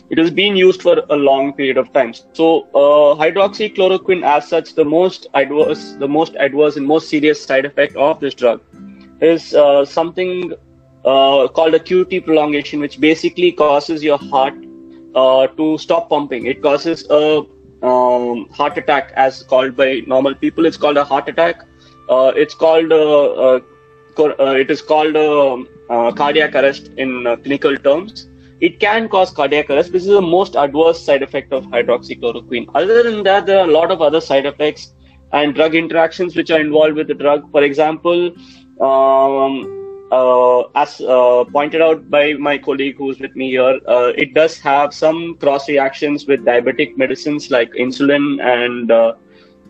[0.09, 2.13] It has been used for a long period of time.
[2.33, 7.65] So, uh, hydroxychloroquine, as such, the most adverse, the most adverse and most serious side
[7.65, 8.61] effect of this drug
[9.21, 10.53] is uh, something
[11.03, 14.53] uh, called a QT prolongation, which basically causes your heart
[15.15, 16.45] uh, to stop pumping.
[16.45, 17.43] It causes a
[17.81, 20.65] um, heart attack, as called by normal people.
[20.65, 21.61] It's called a heart attack.
[22.09, 23.59] Uh, it's called uh, uh,
[24.17, 28.27] uh, it is called um, uh, cardiac arrest in uh, clinical terms.
[28.59, 29.91] It can cause cardiac arrest.
[29.91, 32.69] This is the most adverse side effect of hydroxychloroquine.
[32.75, 34.93] Other than that, there are a lot of other side effects
[35.31, 37.49] and drug interactions which are involved with the drug.
[37.51, 38.35] For example,
[38.79, 39.80] um,
[40.11, 44.59] uh, as uh, pointed out by my colleague who's with me here, uh, it does
[44.59, 49.13] have some cross reactions with diabetic medicines like insulin and uh,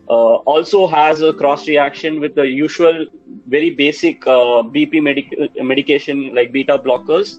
[0.08, 3.06] uh, also has a cross reaction with the usual
[3.46, 7.38] very basic uh, BP medic- medication like beta blockers.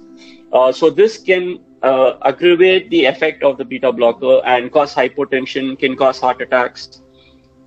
[0.74, 6.20] So this can aggravate the effect of the beta blocker and cause hypotension, can cause
[6.22, 7.02] heart attacks,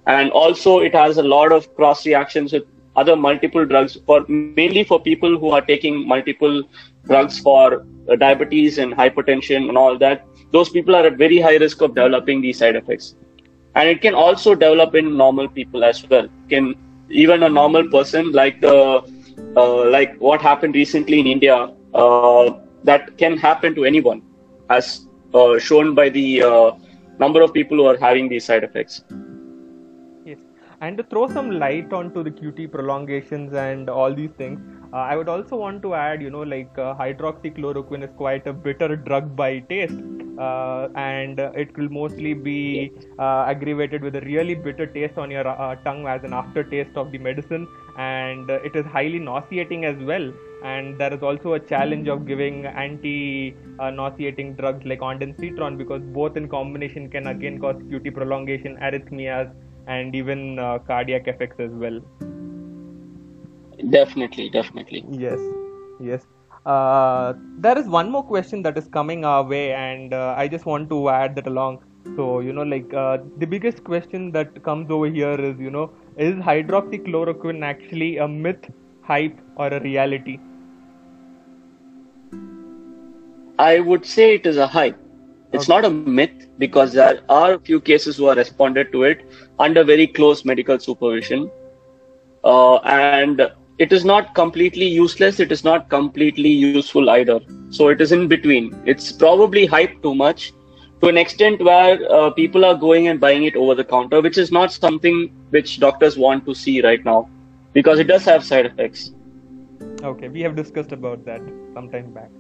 [0.07, 2.65] and also it has a lot of cross reactions with
[2.97, 6.63] other multiple drugs for mainly for people who are taking multiple
[7.05, 10.27] drugs for uh, diabetes and hypertension and all that.
[10.53, 13.15] Those people are at very high risk of developing these side effects
[13.75, 16.75] and it can also develop in normal people as well can
[17.11, 18.77] even a normal person like the
[19.57, 21.57] uh, like what happened recently in india
[21.95, 22.51] uh,
[22.85, 24.23] that can happen to anyone
[24.71, 26.71] as uh, shown by the uh,
[27.19, 29.05] number of people who are having these side effects.
[30.81, 34.61] And to throw some light onto the QT prolongations and all these things,
[34.93, 38.53] uh, I would also want to add, you know, like uh, hydroxychloroquine is quite a
[38.53, 39.99] bitter drug by taste,
[40.39, 45.31] uh, and uh, it will mostly be uh, aggravated with a really bitter taste on
[45.31, 47.67] your uh, tongue as an aftertaste of the medicine,
[47.99, 50.31] and uh, it is highly nauseating as well.
[50.63, 56.49] And there is also a challenge of giving anti-nauseating drugs like ondansetron because both in
[56.49, 59.53] combination can again cause QT prolongation, arrhythmias,
[59.87, 62.01] and even uh, cardiac effects as well.
[63.91, 65.41] definitely definitely Yes,
[65.99, 66.27] yes.
[66.65, 70.67] Uh, there is one more question that is coming our way, and uh, I just
[70.67, 71.81] want to add that along.
[72.17, 75.93] So, you know, like uh, the biggest question that comes over here is, you know,
[76.17, 78.71] is hydroxychloroquine actually a myth,
[79.03, 80.41] hype, or a reality?
[83.59, 84.99] i would say it is a hype
[85.53, 85.75] it's Okay.
[85.75, 89.23] not a myth because there are a few cases who are responded to it
[89.59, 91.51] under very close medical supervision.
[92.45, 97.41] Uh, and it is not completely useless it is not completely useful either.
[97.71, 98.75] So it is in between.
[98.87, 100.53] It's probably hyped too much
[101.03, 104.39] to an extent where uh, people are going and buying it over the counter which
[104.39, 107.29] is not something which doctors want to see right now
[107.73, 109.13] because it does have side effects.
[110.03, 111.41] Okay, we have discussed about that
[111.75, 112.31] some time back.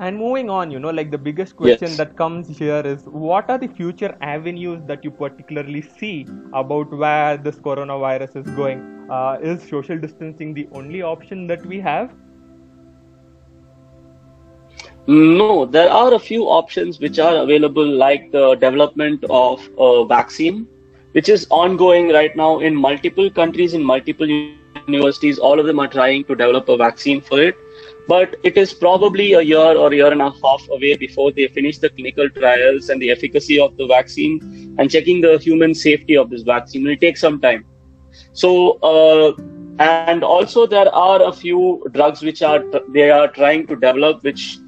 [0.00, 1.98] And moving on, you know, like the biggest question Yes.
[1.98, 7.36] that comes here is what are the future avenues that you particularly see about where
[7.36, 8.80] this coronavirus is going?
[9.10, 12.10] Uh, is social distancing the only option that we have?
[15.06, 20.66] No, there are a few options which are available, like the development of a vaccine,
[21.12, 25.38] which is ongoing right now in multiple countries, in multiple universities.
[25.38, 27.56] All of them are trying to develop a vaccine for it.
[28.10, 31.78] But it is probably a year or year and a half away before they finish
[31.78, 36.30] the clinical trials and the efficacy of the vaccine and checking the human safety of
[36.30, 36.86] this vaccine.
[36.86, 37.64] It will take some time.
[38.32, 39.32] So, uh,
[39.78, 44.58] and also there are a few drugs which are they are trying to develop, which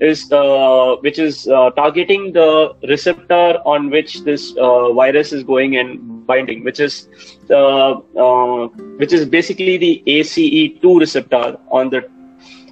[0.00, 5.76] is uh, which is uh, targeting the receptor on which this uh, virus is going
[5.76, 7.08] and binding, which is
[7.50, 7.92] uh,
[8.24, 8.66] uh,
[9.02, 12.08] which is basically the ACE2 receptor on the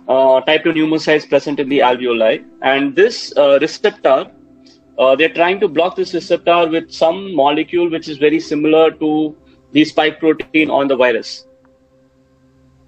[0.07, 2.45] type 2 pneumocytes present in the alveoli.
[2.63, 4.31] And this uh, receptor,
[4.99, 9.37] uh, they're trying to block this receptor with some molecule which is very similar to
[9.73, 11.47] the spike protein on the virus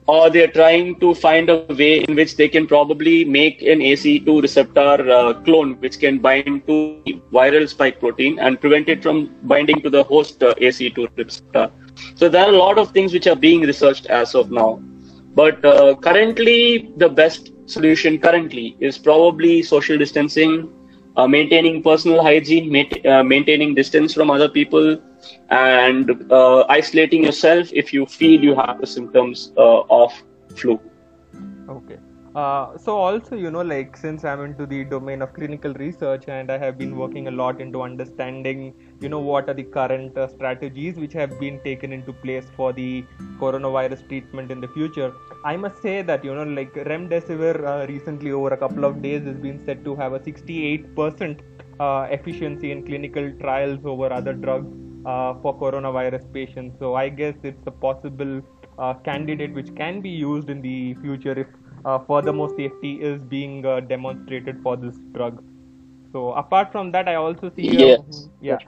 [0.06, 4.42] or they're trying to find a way in which they can probably make an ACE2
[4.42, 7.02] receptor uh, clone which can bind to
[7.32, 11.70] viral spike protein and prevent it from binding to the host uh, ACE2 receptor.
[12.16, 14.82] So there are a lot of things which are being researched as of now.
[15.34, 20.70] But uh, currently, the best solution currently is probably social distancing,
[21.16, 22.68] uh, maintaining personal hygiene,
[23.06, 25.00] uh, maintaining distance from other people,
[25.50, 30.12] and uh, isolating yourself if you feel you have the symptoms uh, of
[30.54, 30.78] flu.
[31.68, 31.98] Okay.
[32.34, 36.50] Uh, so also, you know, like since I'm into the domain of clinical research and
[36.50, 40.28] I have been working a lot into understanding, you know, what are the current uh,
[40.28, 43.04] strategies which have been taken into place for the
[43.38, 45.12] coronavirus treatment in the future.
[45.44, 49.26] I must say that, you know, like remdesivir uh, recently over a couple of days
[49.26, 51.40] has been said to have a 68%
[51.80, 54.74] uh, efficiency in clinical trials over other drugs
[55.04, 56.78] uh, for coronavirus patients.
[56.78, 58.40] So I guess it's a possible
[58.78, 61.46] uh, candidate which can be used in the future if
[61.84, 65.42] uh, furthermore safety is being uh, demonstrated for this drug.
[66.12, 68.28] So apart from that, I also see a- Yes.
[68.40, 68.58] yeah.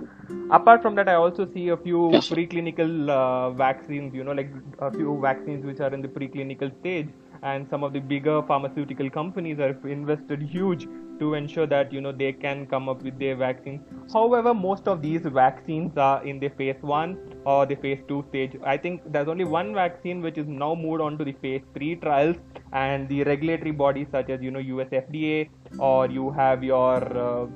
[0.51, 2.29] Apart from that, I also see a few Yes.
[2.29, 4.15] preclinical uh, vaccines.
[4.15, 7.09] You know, like a few vaccines which are in the preclinical stage,
[7.43, 10.87] and some of the bigger pharmaceutical companies have invested huge
[11.19, 13.81] to ensure that you know they can come up with their vaccines.
[14.13, 18.57] However, most of these vaccines are in the phase one or the phase two stage.
[18.65, 21.97] I think there's only one vaccine which is now moved on to the phase three
[21.97, 22.37] trials,
[22.73, 27.47] and the regulatory bodies such as you know US FDA or you have your uh,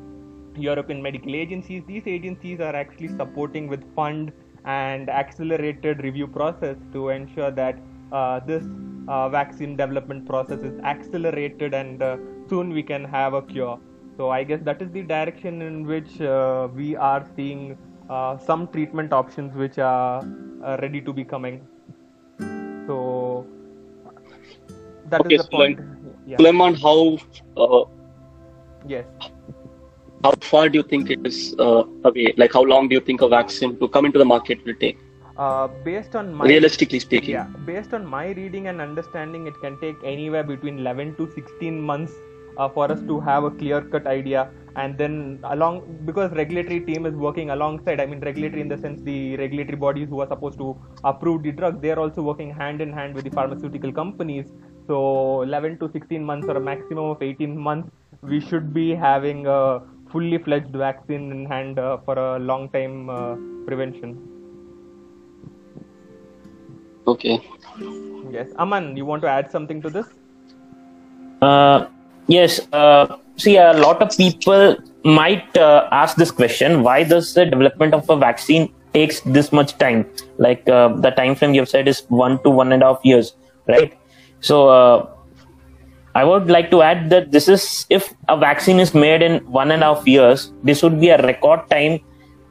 [0.57, 1.83] European medical agencies.
[1.87, 4.33] These agencies are actually supporting with fund
[4.65, 7.79] and accelerated review process to ensure that
[8.13, 8.65] this
[9.09, 12.17] uh, vaccine development process is accelerated and uh,
[12.49, 13.79] soon we can have a cure.
[14.17, 17.77] So I guess that is the direction in which uh, we are seeing
[18.11, 20.25] uh, some treatment options which are
[20.65, 21.67] uh, ready to be coming.
[22.87, 23.47] So
[25.11, 25.79] that is Okay, the so point.
[25.79, 27.19] like- how
[27.57, 27.85] uh,
[28.87, 29.07] Yes.
[30.25, 32.35] how far do you think it is uh, away?
[32.37, 34.99] Like, how long do you think a vaccine to come into the market will take?
[35.39, 37.31] Uh, based on my Realistically speaking.
[37.31, 41.81] Yeah, based on my reading and understanding, it can take anywhere between 11 to 16
[41.81, 42.13] months
[42.57, 44.51] uh, for us to have a clear cut idea.
[44.75, 49.01] And then, along because regulatory team is working alongside, I mean, regulatory in the sense
[49.03, 52.81] the regulatory bodies who are supposed to approve the drug, they are also working hand
[52.81, 54.47] in hand with the pharmaceutical companies.
[54.89, 57.91] So, 11 to 16 months or a maximum of 18 months,
[58.23, 63.09] we should be having a fully fledged vaccine in hand uh, for a long time
[63.09, 63.37] uh,
[63.67, 64.38] prevention.
[67.09, 67.41] Okay.
[68.31, 70.07] Yes, Aman, you want to add something to this?
[71.41, 71.87] Uh,
[72.27, 72.61] yes.
[72.73, 77.95] Uh, see, a lot of people might uh, ask this question: Why does the development
[77.95, 80.05] of a vaccine takes this much time?
[80.37, 83.01] Like uh, the time frame you have said is one to one and a half
[83.05, 83.35] years,
[83.67, 83.97] right?
[84.41, 85.09] So, uh,
[86.15, 89.71] I would like to add that this is if a vaccine is made in one
[89.71, 92.01] and a half years, this would be a record time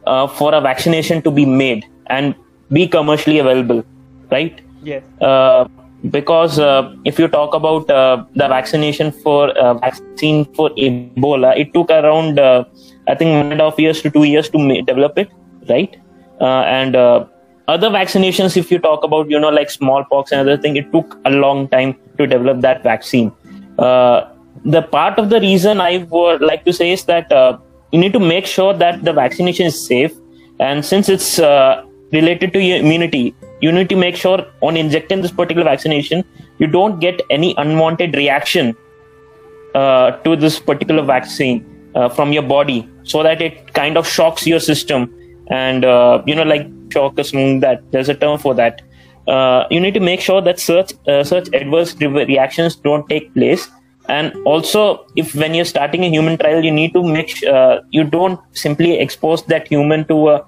[0.08, 2.34] uh, for a vaccination to be made and
[2.72, 3.84] be commercially available,
[4.32, 4.62] right?
[4.84, 5.04] Yes.
[5.22, 5.68] uh,
[6.12, 11.74] because uh, if you talk about uh, the vaccination for uh, vaccine for Ebola, it
[11.74, 12.64] took around uh,
[13.08, 15.32] I think one and a half years to two years to ma- develop it,
[15.70, 15.96] right?
[16.40, 17.26] Uh, and uh,
[17.68, 21.18] other vaccinations, if you talk about you know like smallpox and other thing, it took
[21.26, 23.32] a long time to develop that vaccine.
[23.80, 24.30] Uh,
[24.66, 27.58] the part of the reason I would like to say is that uh,
[27.92, 30.14] you need to make sure that the vaccination is safe,
[30.60, 35.22] and since it's uh, related to your immunity, you need to make sure on injecting
[35.22, 36.24] this particular vaccination,
[36.60, 38.76] you don't get any unwanted reaction
[39.76, 42.90] uh, to this particular vaccine uh, from your body.
[43.04, 45.14] So that it kind of shocks your system.
[45.50, 48.82] And uh, you know like shock is that there's a term for that.
[49.28, 53.70] Uh, you need to make sure that such uh, such adverse reactions don't take place.
[54.10, 57.82] And also if when you're starting a human trial you need to make sh- uh,
[57.92, 60.46] you don't simply expose that human to a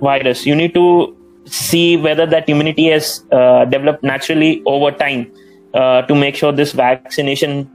[0.00, 0.46] virus.
[0.46, 1.16] You need to
[1.50, 5.30] see whether that immunity has uh, developed naturally over time
[5.74, 7.68] uh, to make sure this vaccination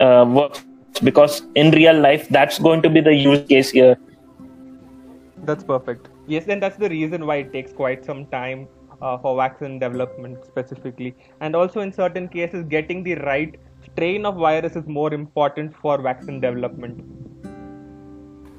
[0.00, 0.64] uh, works
[1.04, 3.96] because in real life that's going to be the use case here
[5.46, 6.08] That's perfect.
[6.26, 8.66] Yes, and that's the reason why it takes quite some time
[9.00, 11.14] uh, for vaccine development specifically.
[11.40, 13.54] And also, in certain cases, getting the right
[13.84, 17.04] strain of virus is more important for vaccine development.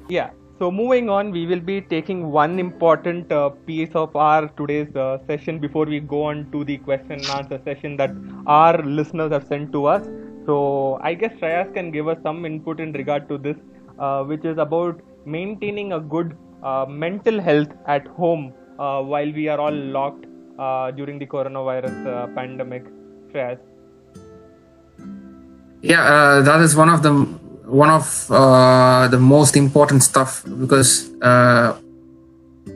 [0.08, 0.30] Yeah.
[0.58, 5.18] So moving on, we will be taking one important uh, piece of our today's uh,
[5.28, 8.10] session before we go on to the question and answer session that
[8.48, 10.04] our listeners have sent to us.
[10.46, 13.56] So I guess Shreyas can give us some input in regard to this,
[14.00, 19.46] uh, which is about maintaining a good uh, mental health at home uh, while we
[19.46, 20.26] are all locked
[20.58, 22.84] uh, during the coronavirus pandemic.
[23.32, 23.60] Shreyas.
[25.80, 27.37] yeah that is one of the
[27.68, 31.76] one of uh, the most important stuff because uh,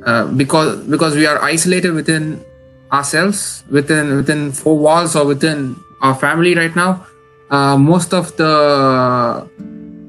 [0.05, 2.45] uh, because because we are isolated within
[2.93, 7.07] ourselves within within four walls or within our family right now
[7.51, 9.49] uh, most of the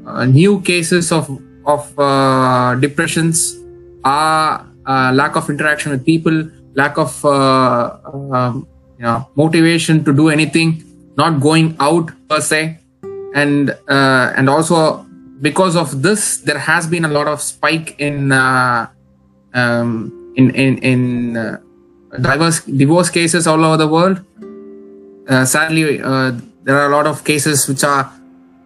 [0.06, 1.30] uh, new cases of
[1.66, 1.88] of
[2.82, 3.58] depressions
[4.04, 4.68] are
[5.14, 6.44] lack of interaction with people
[6.76, 8.68] lack of um,
[8.98, 10.84] you know motivation to do anything
[11.16, 12.83] not going out per se
[13.34, 15.06] and uh, and also
[15.42, 18.88] because of this there has been a lot of spike in uh,
[19.54, 21.58] um, in in, in uh,
[22.22, 24.24] diverse divorce cases all over the world.
[25.28, 26.32] Uh, sadly uh,
[26.64, 28.12] there are a lot of cases which are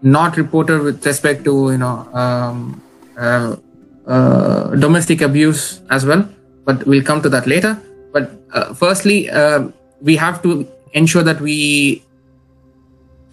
[0.01, 2.81] not reported with respect to you know um,
[3.17, 3.55] uh,
[4.75, 6.27] domestic abuse as well
[6.65, 7.79] but we'll come to that later.
[8.11, 8.31] But
[8.75, 9.29] firstly
[10.01, 12.03] we have to ensure that we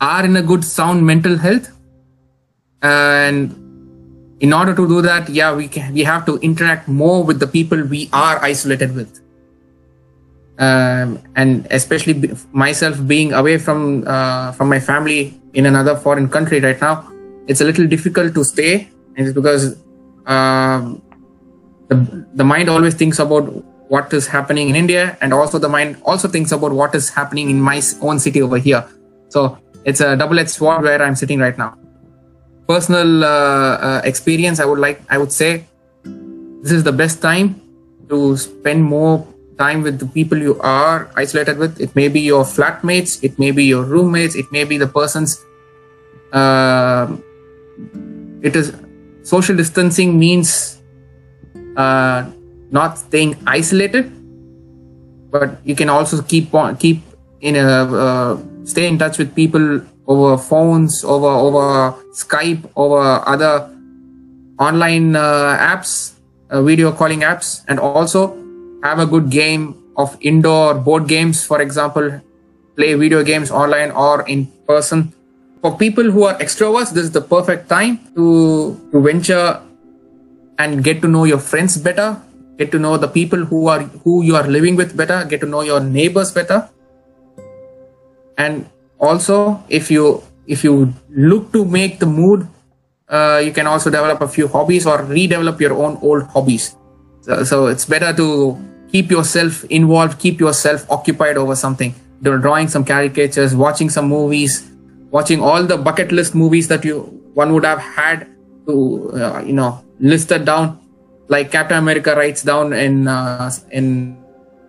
[0.01, 1.71] are in a good sound mental health.
[2.83, 3.61] And
[4.41, 7.47] in order to do that yeah we can we have to interact more with the
[7.47, 9.21] people we are isolated with.
[10.59, 16.61] Um, and especially myself being away from uh, from my family in another foreign country
[16.61, 17.11] right now
[17.47, 18.89] it's a little difficult to stay.
[19.17, 19.77] And it's because
[20.27, 21.03] um,
[21.89, 23.45] the, the mind always thinks about
[23.89, 27.51] what is happening in india and also the mind also thinks about what is happening
[27.51, 28.85] in my own city over here.
[29.29, 31.77] So it's a double-edged sword where i'm sitting right now.
[32.67, 35.67] Personal uh, uh, experience i would like i would say
[36.63, 37.61] this is the best time
[38.09, 39.27] to spend more
[39.59, 41.81] time with the people you are isolated with.
[41.81, 45.45] It may be your flatmates it may be your roommates it may be the persons
[46.33, 47.23] um
[48.43, 48.73] it is
[49.23, 50.81] social distancing means
[51.77, 52.31] uh,
[52.71, 54.11] not staying isolated
[55.31, 57.03] but you can also keep on keep
[57.41, 57.69] in a
[58.05, 63.71] uh, stay in touch with people over phones over over skype over other
[64.59, 66.15] online uh, apps
[66.51, 67.65] uh, video calling apps.
[67.69, 68.37] And also
[68.83, 71.45] have a good game of indoor board games.
[71.45, 72.21] For example
[72.77, 75.13] play video games online or in person.
[75.63, 79.63] For people who are extroverts this is the perfect time to to venture
[80.59, 82.21] and get to know your friends better
[82.59, 85.47] get to know the people who are who you are living with better get to
[85.47, 86.69] know your neighbors better
[88.39, 88.69] and
[88.99, 92.47] also if you if you look to make the mood
[93.09, 96.77] uh, you can also develop a few hobbies or redevelop your own old hobbies.
[97.21, 98.59] So, so it's better to
[98.91, 101.95] keep yourself involved keep yourself occupied over something.
[102.23, 104.71] Drawing some caricatures watching some movies
[105.11, 107.01] watching all the bucket list movies that you
[107.35, 108.27] one would have had
[108.67, 110.81] to uh, you know listed down.
[111.29, 114.17] Like captain america writes down in uh, in,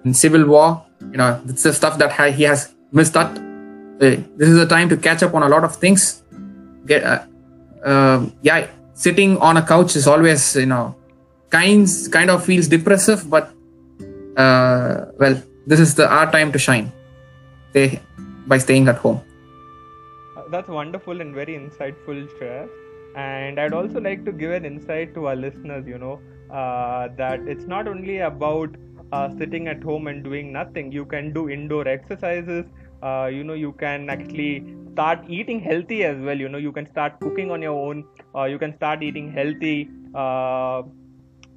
[0.03, 3.44] in civil war you know it's the stuff that ha- he has missed out
[3.99, 6.23] this is the time to catch up on a lot of things
[6.85, 7.21] get uh,
[7.83, 10.95] um yeah sitting on a couch is always you know
[11.49, 13.51] kinds kind of feels depressive but
[14.37, 16.91] uh, well this is the our time to shine
[18.47, 19.21] by staying at home
[20.37, 22.69] Uh, That's wonderful and very insightful, Shreyas.
[23.15, 26.19] And I'd also like to give an insight to our listeners, you know,
[26.51, 28.69] uh, that it's not only about
[29.11, 30.91] uh, sitting at home and doing nothing.
[30.91, 32.65] You can do indoor exercises.
[33.05, 36.37] Uh, you know, you can actually start eating healthy as well.
[36.37, 38.03] You know, you can start cooking on your own.
[38.35, 39.89] Uh, you can start eating healthy.
[40.13, 40.83] Uh,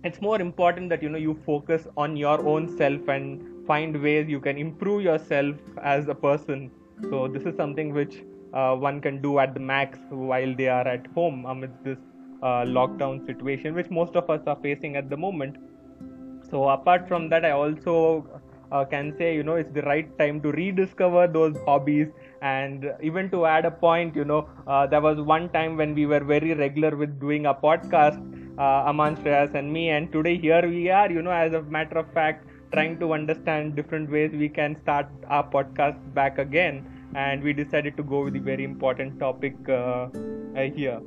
[0.04, 4.28] it's more important that you know you focus on your own self and find ways
[4.28, 6.70] you can improve yourself as a person
[7.10, 8.22] so this is something which
[8.52, 11.98] uh, one can do at the max while they are at home amidst this
[12.42, 15.56] uh, lockdown situation, which most of us are facing at the moment.
[16.50, 18.37] So, apart from that, I also
[18.72, 22.08] uh, can say, you know, it's the right time to rediscover those hobbies.
[22.42, 26.06] And even to add a point, you know, uh, there was one time when we
[26.06, 28.18] were very regular with doing a podcast,
[28.58, 31.98] uh, Aman Shreyas and me, and today here we are, you know, as a matter
[31.98, 36.86] of fact, trying to understand different ways we can start our podcast back again.
[37.14, 40.08] And we decided to go with the very important topic uh,
[40.54, 41.00] here.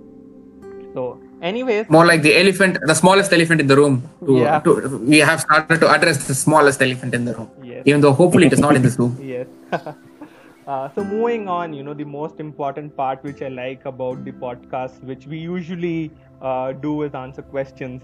[0.94, 3.96] So, anyways, More like the elephant, the smallest elephant in the room.
[4.26, 4.60] To, Yeah.
[4.60, 7.50] to, we have started to address the smallest elephant in the room.
[7.64, 7.84] Yes.
[7.86, 9.18] Even though hopefully it is not in this room.
[9.34, 9.48] yes.
[10.68, 14.32] uh, so moving on, you know, the most important part which I like about the
[14.32, 16.12] podcast, which we usually
[16.42, 18.02] uh, do is answer questions.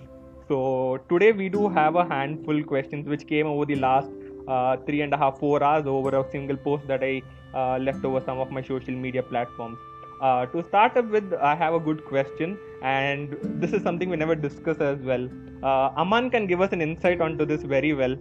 [0.47, 4.09] So today we do have a handful questions which came over the last
[4.47, 7.21] uh, three and a half, four hours over a single post that I
[7.53, 9.77] uh, left over some of my social media platforms.
[10.19, 14.17] Uh, to start up with, I have a good question, and this is something we
[14.17, 15.29] never discuss as well.
[15.61, 18.15] Uh, Aman can give us an insight onto this very well.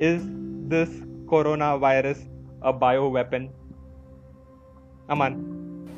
[0.00, 0.22] Is
[0.68, 0.88] this
[1.26, 2.28] coronavirus
[2.62, 3.50] a bioweapon?
[5.08, 5.88] Aman.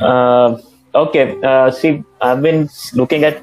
[0.00, 0.58] Uh,
[0.96, 1.40] okay.
[1.44, 3.40] Uh, see, I've been looking at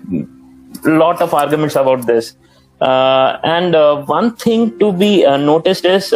[0.85, 2.35] a lot of arguments about this,
[2.81, 3.73] uh, and
[4.09, 6.13] one thing to be noticed is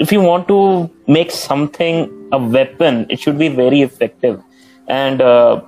[0.00, 4.42] if you want to make something a weapon, it should be very effective.
[4.88, 5.62] And uh,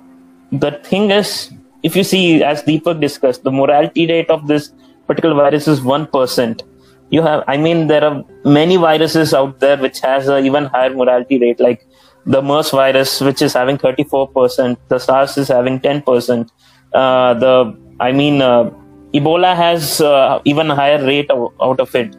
[0.51, 1.51] the thing is,
[1.83, 4.71] if you see, as Deepak discussed, the mortality rate of this
[5.07, 6.63] particular virus is one percent.
[7.09, 10.93] You have, I mean, there are many viruses out there which has an even higher
[10.93, 11.85] mortality rate, like
[12.25, 16.49] the MERS virus, which is having 34%, the SARS is having 10%.
[16.93, 18.69] Uh, the, I mean, uh,
[19.13, 22.15] Ebola has uh, even higher rate out of it.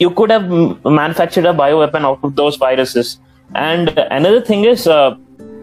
[0.00, 0.48] You could have
[0.84, 3.18] manufactured a bioweapon out of those viruses.
[3.54, 5.16] And another thing is uh,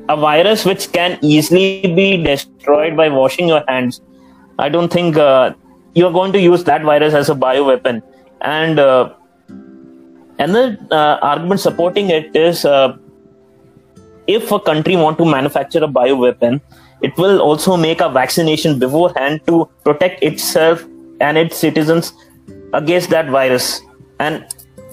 [0.10, 4.02] a virus which can easily be destroyed by washing your hands.
[4.60, 5.54] I don't think uh,
[5.96, 8.04] you're going to use that virus as a bioweapon.
[8.42, 9.14] And uh,
[10.38, 12.96] another uh, argument supporting it is uh,
[14.28, 16.62] if a country want to manufacture a bioweapon,
[17.02, 20.84] it will also make a vaccination beforehand to protect itself
[21.20, 22.14] and its citizens
[22.74, 23.82] against that virus.
[24.20, 24.45] And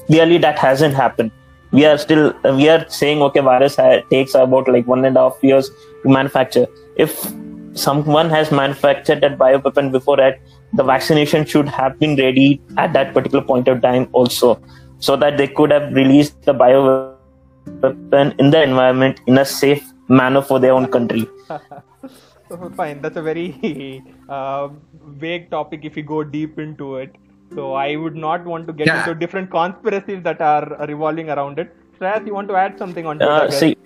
[0.07, 1.31] clearly, that hasn't happened.
[1.73, 3.77] We are still we are saying okay, virus
[4.11, 5.71] takes about like one and a half years
[6.03, 6.67] to manufacture.
[6.97, 7.33] If
[7.73, 10.39] someone has manufactured that bioweapon before that,
[10.73, 14.61] the vaccination should have been ready at that particular point of time also,
[14.99, 20.43] so that they could have released the bioweapon in the environment in a safe manner
[20.43, 21.29] for their own country.
[22.77, 24.69] Fine, that's a very uh,
[25.07, 27.17] vague topic if you go deep into it.
[27.55, 29.01] So I would not want to get Yeah.
[29.01, 31.75] into different conspiracies that are revolving around it.
[31.99, 33.53] Shreyas, you want to add something on to Uh, it?
[33.53, 33.77] See,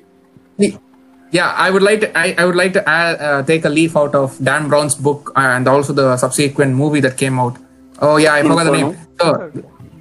[1.30, 2.08] Yeah, I would like to.
[2.18, 5.30] I, I would like to add, uh, take a leaf out of Dan Brown's book
[5.36, 7.58] and also the subsequent movie that came out.
[8.00, 8.96] Oh yeah, I forgot the name.
[9.20, 9.50] So,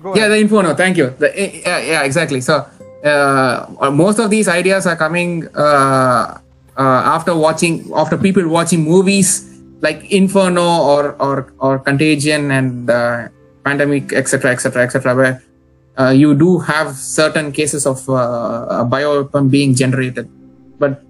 [0.01, 0.31] Go yeah, ahead.
[0.31, 0.73] the Inferno.
[0.73, 1.09] Thank you.
[1.19, 2.39] The, yeah, yeah, exactly.
[2.39, 2.65] So
[3.03, 6.37] uh, most of these ideas are coming uh,
[6.77, 9.43] uh, after watching, after people watching movies
[9.81, 13.27] like Inferno or or or Contagion and uh,
[13.67, 15.35] Pandemic, etc., etc., etc., where
[15.99, 20.29] uh, you do have certain cases of uh, bioweapon being generated,
[20.79, 21.01] but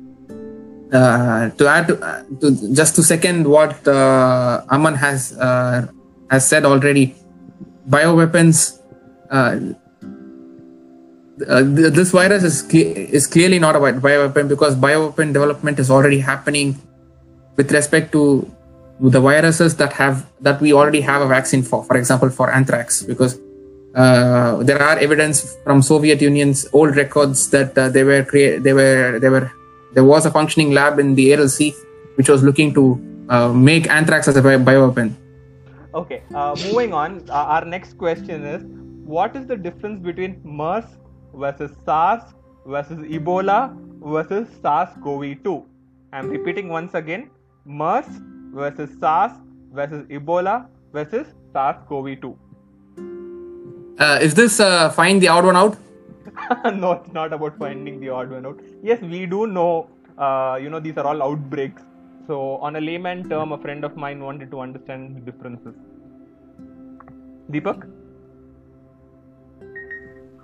[0.94, 5.86] uh, to add to, uh, to just to second what uh, Aman has uh,
[6.32, 7.16] has said already,
[7.90, 8.80] bioweapons.
[11.38, 15.92] Th- this virus is cle- is clearly not a bi- bioweapon because bioweapon development is
[15.92, 16.80] already happening
[17.58, 18.50] with respect to
[19.00, 21.84] the viruses that have that we already have a vaccine for.
[21.84, 23.40] For example, for anthrax, because
[23.96, 28.74] uh, there are evidence from Soviet Union's old records that uh, they were create they
[28.74, 29.52] were they were
[29.94, 31.74] there was a functioning lab in the Aral Sea
[32.16, 35.14] which was looking to uh, make anthrax as a bio- bioweapon.
[35.94, 37.24] Okay, uh, moving on.
[37.30, 38.64] Uh, our next question is
[39.06, 40.86] What is the difference between MERS
[41.34, 42.24] versus SARS
[42.66, 45.66] versus Ebola versus SARS CoV 2?
[46.14, 47.30] I'm repeating once again
[47.66, 48.08] MERS
[48.54, 49.32] versus SARS
[49.74, 52.38] versus Ebola versus SARS CoV 2.
[54.00, 55.78] Uh, is this uh, find the odd one out?
[56.76, 58.60] no, it's not about finding the odd one out.
[58.84, 61.82] Yes, we do know, uh, you know, these are all outbreaks.
[62.28, 65.74] So, on a layman term, a friend of mine wanted to understand the differences.
[67.50, 67.90] Deepak?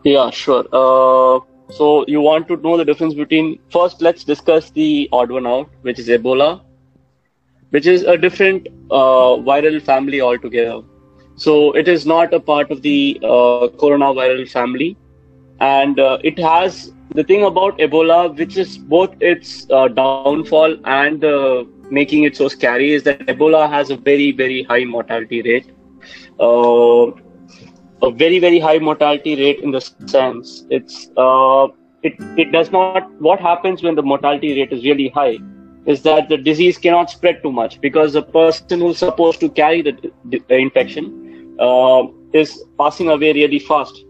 [0.03, 0.65] Yeah, sure.
[0.71, 1.39] Uh,
[1.69, 4.01] so you want to know the difference between first?
[4.01, 6.61] Let's discuss the odd one out, which is Ebola,
[7.73, 10.81] which is a different uh, viral family altogether.
[11.35, 14.97] So it is not a part of the uh, coronaviral family,
[15.59, 21.23] and uh, it has the thing about Ebola, which is both its uh, downfall and
[21.89, 25.65] making it so scary, is that Ebola has a very, very high mortality rate.
[26.39, 27.11] Uh,
[28.03, 31.67] a very, very high mortality rate in the sense it's uh,
[32.03, 33.05] it, it does not.
[33.19, 35.39] What happens when the mortality rate is really high
[35.85, 39.81] is that the disease cannot spread too much because the person who's supposed to carry
[39.81, 39.85] the,
[40.25, 41.11] the infection
[41.59, 42.03] uh,
[42.33, 44.05] is passing away really fast.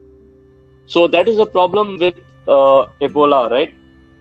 [0.86, 2.15] So that is a problem with
[2.47, 3.74] uh, Ebola, right?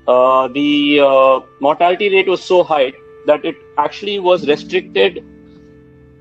[0.07, 2.92] Uh, the uh, mortality rate was so high
[3.26, 5.24] that it actually was restricted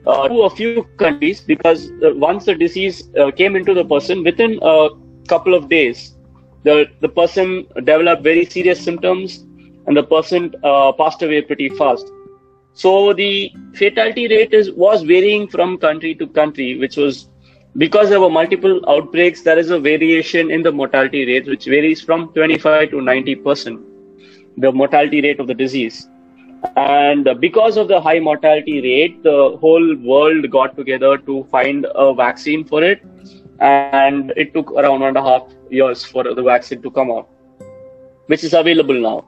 [0.06, 4.60] uh, to a few countries because uh, once the disease came into the person, within
[4.62, 4.90] a
[5.28, 6.16] couple of days,
[6.64, 9.46] the, the person developed very serious symptoms
[9.88, 12.12] and the person uh, passed away pretty fast.
[12.74, 17.28] So the fatality rate is was varying from country to country, which was
[17.78, 19.42] because there were multiple outbreaks.
[19.42, 23.82] There is a variation in the mortality rate, which varies from 25 to 90 percent,
[24.58, 26.08] the mortality rate of the disease.
[26.76, 32.14] And because of the high mortality rate, the whole world got together to find a
[32.14, 33.02] vaccine for it,
[33.60, 37.28] and it took around one and a half years for the vaccine to come out,
[38.28, 39.26] which is available now.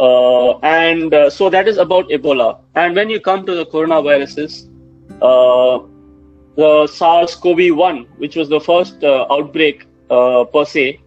[0.00, 2.58] Uh, and uh, so that is about Ebola.
[2.74, 4.66] And when you come to the coronaviruses,
[5.20, 5.80] uh,
[6.56, 11.00] the SARS-CoV-1, which was the first uh, outbreak uh, per se,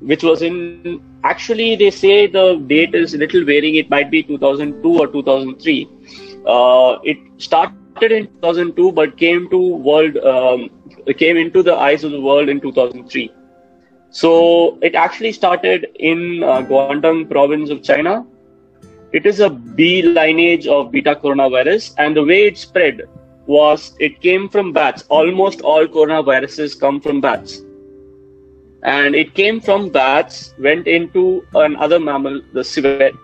[0.00, 3.76] which was in actually they say the date is a little varying.
[3.76, 5.88] It might be 2002 or 2003.
[6.46, 10.68] Uh, it started in 2002, but came to world um,
[11.16, 13.32] came into the eyes of the world in 2003.
[14.10, 18.26] So it actually started in uh, Guangdong province of China.
[19.14, 23.02] It is a B lineage of beta coronavirus, and the way it spread
[23.46, 25.04] was it came from bats.
[25.08, 27.60] Almost all coronaviruses come from bats.
[28.82, 33.14] And it came from bats, went into another mammal, the civet,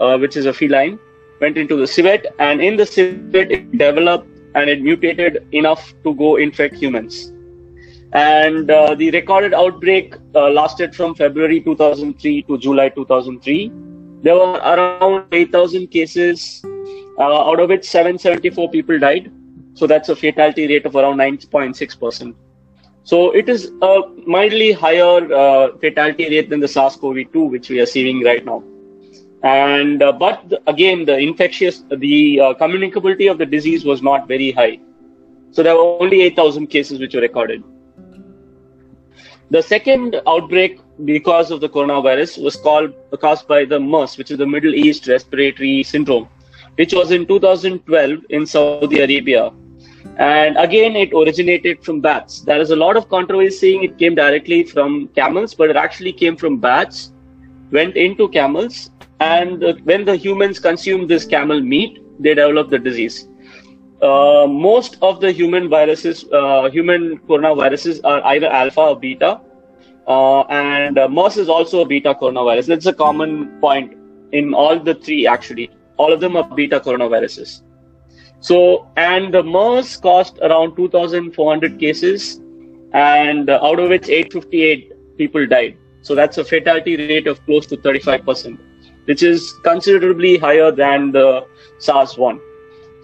[0.00, 0.98] uh, which is a feline,
[1.40, 6.14] went into the civet, and in the civet it developed and it mutated enough to
[6.16, 7.32] go infect humans.
[8.12, 13.91] And uh, the recorded outbreak uh, lasted from February 2003 to July 2003.
[14.22, 16.62] There were around 8,000 cases,
[17.18, 19.32] uh, out of which 774 people died.
[19.74, 22.34] So that's a fatality rate of around 9.6%.
[23.04, 27.86] So it is a mildly higher uh, fatality rate than the SARS-CoV-2, which we are
[27.86, 28.62] seeing right now.
[29.42, 34.28] And uh, but the, again, the infectious, the uh, communicability of the disease was not
[34.28, 34.78] very high.
[35.50, 37.64] So there were only 8,000 cases which were recorded.
[39.50, 44.38] The second outbreak because of the coronavirus was called caused by the MERS, which is
[44.38, 46.28] the Middle East Respiratory Syndrome,
[46.76, 49.52] which was in 2012 in Saudi Arabia.
[50.16, 52.40] And again, it originated from bats.
[52.40, 56.12] There is a lot of controversy saying it came directly from camels, but it actually
[56.12, 57.12] came from bats,
[57.70, 58.90] went into camels,
[59.20, 63.28] and when the humans consume this camel meat, they develop the disease.
[64.02, 69.40] Uh, most of the human viruses, uh, human coronaviruses, are either alpha or beta,
[70.06, 72.66] uh, and uh, MERS is also a beta coronavirus.
[72.66, 73.96] That's a common point
[74.32, 75.26] in all the three.
[75.26, 77.62] Actually, all of them are beta coronaviruses.
[78.40, 82.40] So, and the MERS caused around 2,400 cases,
[82.92, 85.76] and uh, out of which 858 people died.
[86.02, 88.58] So that's a fatality rate of close to 35%,
[89.04, 91.46] which is considerably higher than the
[91.78, 92.40] SARS-1.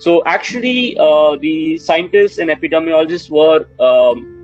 [0.01, 4.38] So actually, uh, the scientists and epidemiologists were um,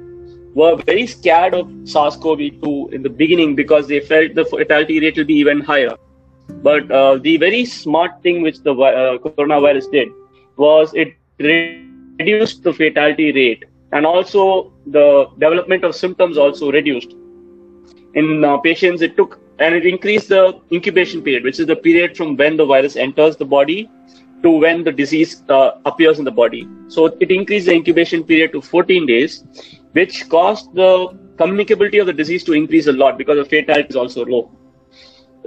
[0.55, 5.25] were very scared of SARS-CoV-2 in the beginning because they felt the fatality rate will
[5.25, 5.97] be even higher.
[6.63, 10.09] But uh, the very smart thing which the uh, coronavirus did
[10.57, 17.15] was it reduced the fatality rate and also the development of symptoms also reduced.
[18.15, 22.17] In uh, patients, it took and it increased the incubation period, which is the period
[22.17, 23.89] from when the virus enters the body
[24.43, 26.69] to when the disease uh, appears in the body.
[26.89, 29.45] So it increased the incubation period to 14 days,
[29.95, 30.91] which caused the
[31.37, 34.51] communicability of the disease to increase a lot because the fatality is also low.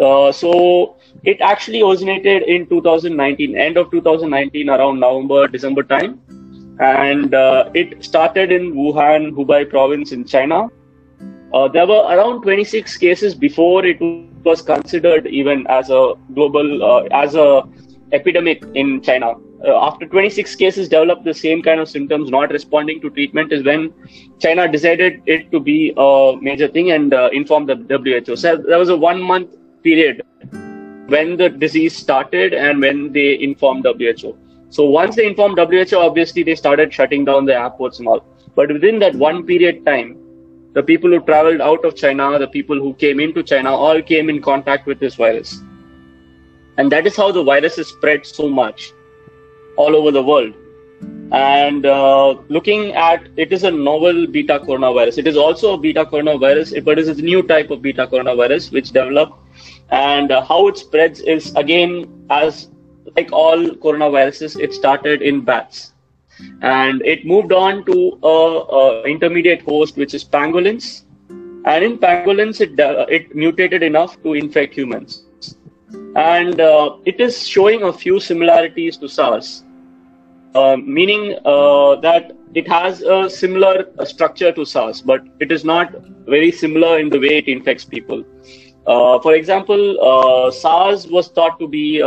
[0.02, 6.20] Uh, so it actually originated in 2019, end of 2019, around November, December time.
[6.80, 10.68] And uh, it started in Wuhan, Hubei province in China.
[11.54, 17.04] Uh, there were around 26 cases before it was considered even as a global, uh,
[17.12, 17.64] as a
[18.12, 19.34] epidemic in China.
[19.66, 23.64] Uh, after 26 cases developed the same kind of symptoms, not responding to treatment, is
[23.64, 23.92] when
[24.40, 28.36] China decided it to be a major thing and uh, informed the WHO.
[28.36, 30.22] So there was a one month period
[31.08, 34.38] when the disease started and when they informed WHO.
[34.70, 38.24] So once they informed WHO, obviously they started shutting down the airports and all.
[38.54, 40.18] But within that one period time,
[40.74, 44.30] the people who traveled out of China, the people who came into China, all came
[44.30, 45.64] in contact with this virus.
[46.78, 48.92] And that is how the virus is spread so much
[49.78, 50.54] all over the world.
[51.32, 55.18] And uh, looking at it is a novel beta coronavirus.
[55.18, 58.72] It is also a beta coronavirus, but it is a new type of beta coronavirus
[58.72, 59.34] which developed.
[59.90, 62.70] And uh, how it spreads is again, as
[63.16, 65.94] like all coronaviruses, it started in bats
[66.62, 71.04] and it moved on to a, a intermediate host which is pangolins
[71.66, 75.24] and in pangolins it uh, it mutated enough to infect humans
[76.18, 79.64] and uh, it is showing a few similarities to SARS,
[80.56, 85.94] meaning uh, that it has a similar uh, structure to SARS, but it is not
[86.26, 88.24] very similar in the way it infects people.
[88.86, 92.00] Uh, for example, uh, SARS was thought to be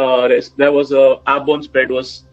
[0.57, 2.25] there was a airborne spread was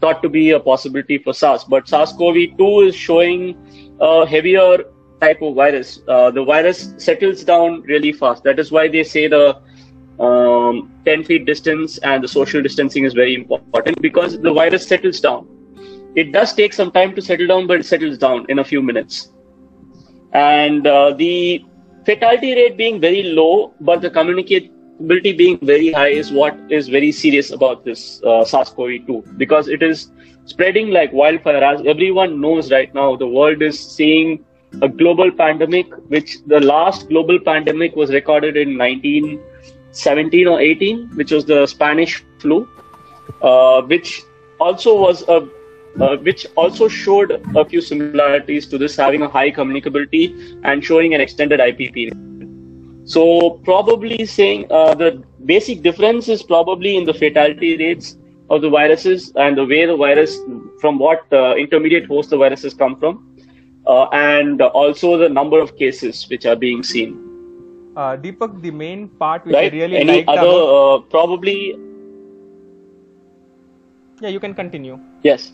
[0.00, 3.56] thought to be a possibility for SARS, but SARS-CoV-2 is showing
[4.00, 4.84] a heavier
[5.20, 5.96] type of virus.
[6.06, 8.44] the virus settles down really fast.
[8.44, 9.62] That is why they say the
[10.20, 15.20] um, 10 feet distance and the social distancing is very important because the virus settles
[15.20, 15.48] down.
[16.14, 18.80] It does take some time to settle down, but it settles down in a few
[18.80, 19.32] minutes.
[20.32, 21.64] And uh, the
[22.06, 27.10] fatality rate being very low, but the communicability being very high is what is very
[27.10, 30.10] serious about this uh, SARS-CoV-2 because it is
[30.44, 31.62] spreading like wildfire.
[31.64, 34.44] As everyone knows right now, the world is seeing
[34.82, 41.30] a global pandemic, which the last global pandemic was recorded in 1917 or 18, which
[41.32, 42.68] was the Spanish flu,
[43.42, 44.22] uh, which
[44.60, 45.48] also was a
[46.00, 51.14] uh, which also showed a few similarities to this, having a high communicability and showing
[51.14, 52.20] an extended IP period.
[53.04, 58.16] So probably saying uh, the basic difference is probably in the fatality rates
[58.50, 60.38] of the viruses and the way the virus,
[60.80, 63.36] from what uh, intermediate host the viruses come from,
[63.86, 67.24] uh, and also the number of cases which are being seen
[67.96, 69.72] uh, Deepak, the main part which right?
[69.72, 71.78] I really Any other uh, probably?
[74.20, 74.98] Yeah, you can continue.
[75.22, 75.52] Yes.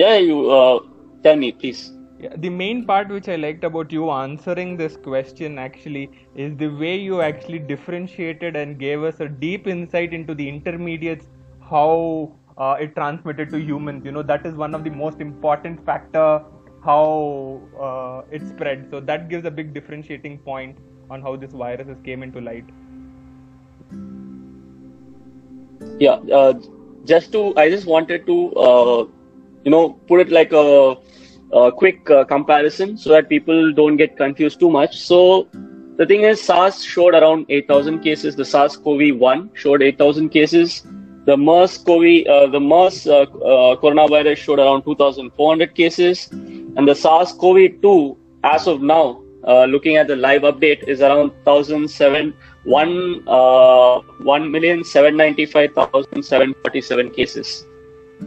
[0.00, 0.80] Yeah, you uh,
[1.22, 1.92] tell me, please.
[2.18, 6.68] Yeah, the main part which I liked about you answering this question actually is the
[6.68, 11.26] way you actually differentiated and gave us a deep insight into the intermediates,
[11.60, 14.06] how uh, it transmitted to humans.
[14.06, 16.42] You know, that is one of the most important factor
[16.82, 18.88] how uh, it spread.
[18.90, 20.78] So that gives a big differentiating point
[21.10, 22.64] on how this virus came into light.
[25.98, 26.54] Yeah, uh,
[27.04, 29.04] just to, I just wanted to, uh,
[29.64, 30.96] you know, put it like a,
[31.52, 35.00] a quick uh, comparison so that people don't get confused too much.
[35.00, 35.48] So
[35.96, 38.36] the thing is, SARS showed around 8,000 cases.
[38.36, 40.86] The SARS-CoV-1 showed 8,000 cases.
[41.26, 46.30] The MERS-CoV, uh, the MERS uh, coronavirus showed around 2,400 cases
[46.76, 52.32] and the SARS-CoV-2, as of now, uh, looking at the live update, is around 1,007,
[52.64, 57.66] 1, uh, 1,795,747 cases.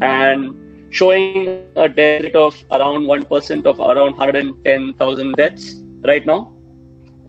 [0.02, 0.56] And
[0.94, 6.56] showing a death rate of around 1% of around 110,000 deaths right now.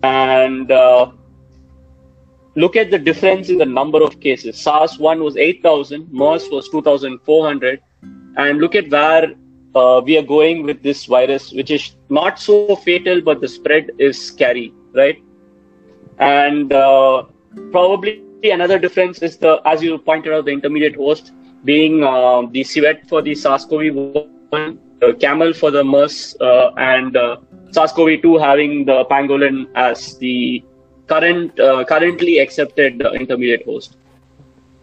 [0.02, 1.12] And uh,
[2.56, 4.60] look at the difference in the number of cases.
[4.60, 7.80] SARS-1 was 8,000, MERS was 2,400.
[8.36, 9.34] And look at where
[9.74, 13.92] uh, we are going with this virus, which is not so fatal, but the spread
[13.98, 15.22] is scary, right?
[16.18, 17.24] And uh,
[17.70, 21.32] probably another difference is the, as you pointed out, the intermediate host
[21.64, 27.36] being uh, the civet for the SARS-CoV-1, the camel for the MERS, uh, and uh,
[27.72, 30.62] SARS-CoV-2 having the pangolin as the
[31.06, 31.56] current
[31.88, 33.96] currently accepted intermediate host.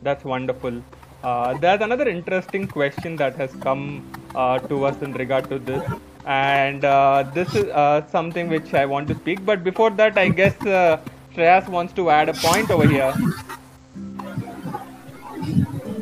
[0.04, 0.84] That's wonderful.
[1.24, 5.84] Uh, there's another interesting question that has come uh, to us in regard to this,
[6.26, 7.72] and uh, this is
[8.12, 9.46] something which I want to speak.
[9.46, 11.00] But before that, I guess uh,
[11.36, 13.14] Shreyas wants to add a point over here.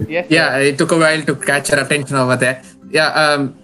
[0.09, 0.25] Yes.
[0.29, 2.63] Yeah, it took a while to catch your attention over there.
[2.89, 3.09] Yeah.
[3.09, 3.55] Um,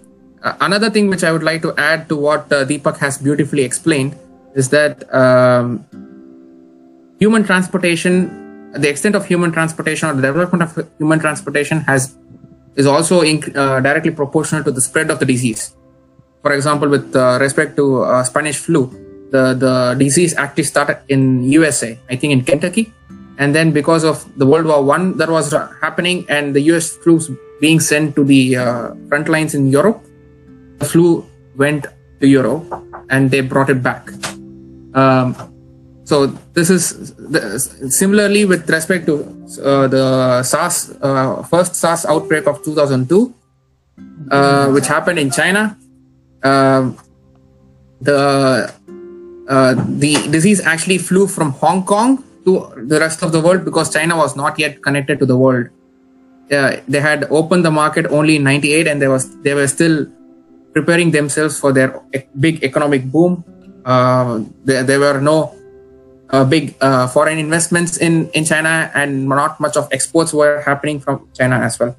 [0.60, 4.16] another thing which I would like to add to what Deepak has beautifully explained
[4.54, 5.84] is that um,
[7.18, 8.44] human transportation
[8.78, 12.16] the extent of human transportation or the development of human transportation has
[12.76, 15.74] is also uh, directly proportional to the spread of the disease.
[16.42, 18.90] For example, with uh, respect to uh, Spanish flu,
[19.32, 22.92] the, the disease actually started in USA, I think in Kentucky,
[23.38, 27.30] and then because of the World War One that was happening and the US troops
[27.60, 30.04] being sent to the uh, front lines in Europe,
[30.78, 31.24] the flu
[31.56, 31.86] went
[32.20, 32.64] to Europe
[33.10, 34.10] and they brought it back.
[34.94, 35.36] Um,
[36.04, 37.58] so this is the,
[37.90, 39.24] similarly with respect to
[39.62, 43.34] uh, the SARS uh, first SARS outbreak of 2002,
[44.30, 45.76] uh, which happened in China.
[46.42, 46.92] uh,
[48.00, 48.20] the
[49.48, 53.92] uh, the disease actually flew from Hong Kong to the rest of the world because
[53.92, 55.66] China was not yet connected to the world.
[56.50, 60.06] Uh, they had opened the market only in 98 and they was they were still
[60.72, 62.00] preparing themselves for their
[62.38, 63.44] big economic boom.
[63.84, 65.56] Uh, there, there were no
[66.30, 71.00] uh, big uh, foreign investments in in china and not much of exports were happening
[71.00, 71.96] from china as well.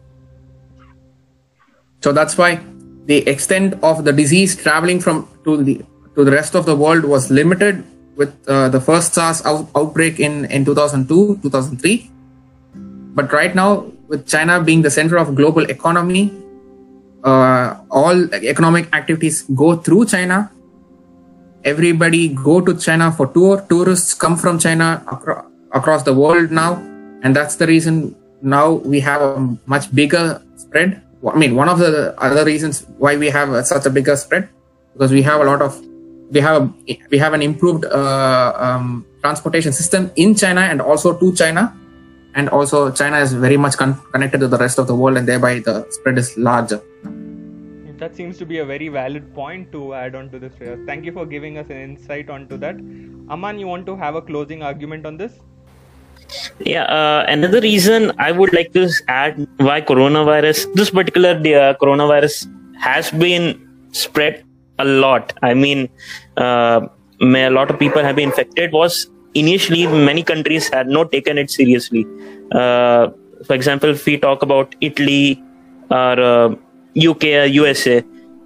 [2.02, 2.62] So that's why
[3.06, 5.82] the extent of the disease traveling from to the
[6.16, 7.84] to the rest of the world was limited
[8.18, 12.11] with uh, the first SARS out- outbreak in in 2002 2003
[13.13, 16.34] but right now with china being the center of global economy
[17.24, 20.51] uh, all economic activities go through china.
[21.63, 26.76] Everybody go to china for tour tourists come from china acro- across the world now.
[27.24, 31.01] And that's the reason now we have a much bigger spread.
[31.28, 34.47] I mean one of the other reasons why we have a, such a bigger spread
[34.93, 35.82] because we have a lot of
[36.32, 41.18] we have a, we have an improved uh, um, transportation system in china and also
[41.18, 41.76] to china
[42.36, 45.28] and also china is very much con- connected to the rest of the world and
[45.28, 46.82] thereby the spread is larger
[48.02, 50.54] That seems to be a very valid point to add on to this.
[50.86, 52.76] Thank you for giving us an insight onto that.
[53.36, 55.40] Aman, you want to have a closing argument on this?
[56.60, 62.46] Yeah, uh, another reason I would like to add why coronavirus, this particular uh, coronavirus
[62.80, 64.44] has been spread
[64.80, 65.34] a lot.
[65.42, 65.90] I mean,
[66.38, 66.88] uh,
[67.22, 71.50] a lot of people have been infected was initially many countries had not taken it
[71.52, 72.06] seriously.
[72.52, 73.10] Uh,
[73.46, 75.44] for example, if we talk about Italy
[75.90, 76.56] or uh,
[76.98, 78.04] UK or USA,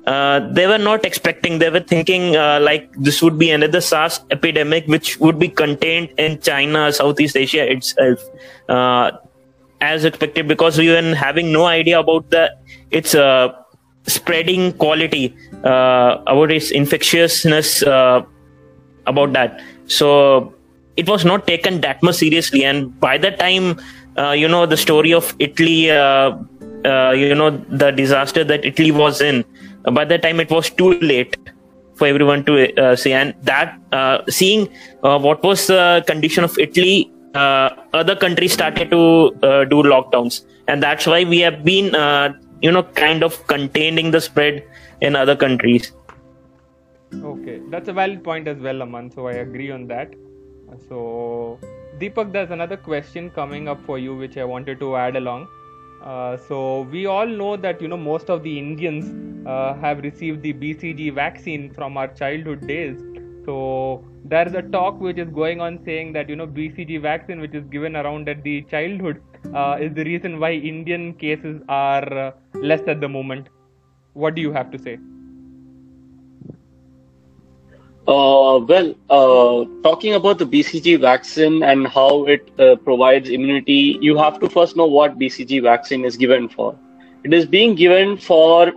[0.08, 4.20] uh, they were not expecting, they were thinking uh, like this would be another SARS
[4.32, 8.20] epidemic which would be contained in China, Southeast Asia itself.
[8.68, 9.12] Uh,
[9.82, 12.56] as expected because we were having no idea about the
[12.92, 13.50] its uh,
[14.06, 18.22] spreading quality about its infectiousness uh,
[19.08, 19.62] about that.
[19.88, 20.54] So
[20.98, 23.80] it was not taken that much seriously and by the time
[24.18, 26.36] uh, you know the story of italy uh,
[26.86, 29.46] uh, you know the disaster that italy was in
[29.86, 31.38] uh, by the time it was too late
[32.02, 32.54] for everyone to
[32.84, 33.14] uh, see.
[33.14, 34.70] And that uh, seeing
[35.04, 39.02] uh, what was the condition of italy uh, other countries started to
[39.44, 40.44] uh, do lockdowns.
[40.68, 44.64] And that's why we have been uh, you know kind of containing the spread
[45.02, 45.94] in other countries
[47.14, 49.12] Okay, that's a valid point as well, Aman.
[49.12, 50.14] So I agree on that.
[50.88, 51.60] So,
[52.00, 55.48] Deepak, there's another question coming up for you, which I wanted to add along.
[56.04, 60.42] Uh, so we all know that you know most of the Indians uh, have received
[60.42, 62.98] the BCG vaccine from our childhood days.
[63.46, 67.42] So there is a talk which is going on saying that you know BCG vaccine,
[67.42, 69.22] which is given around at the childhood,
[69.54, 73.50] uh, is the reason why Indian cases are uh, less at the moment.
[74.14, 75.00] What do you have to say?
[78.08, 84.18] Uh, well, uh, talking about the BCG vaccine and how it uh, provides immunity, you
[84.18, 86.78] have to first know what BCG vaccine is given for.
[87.24, 88.74] It is being given for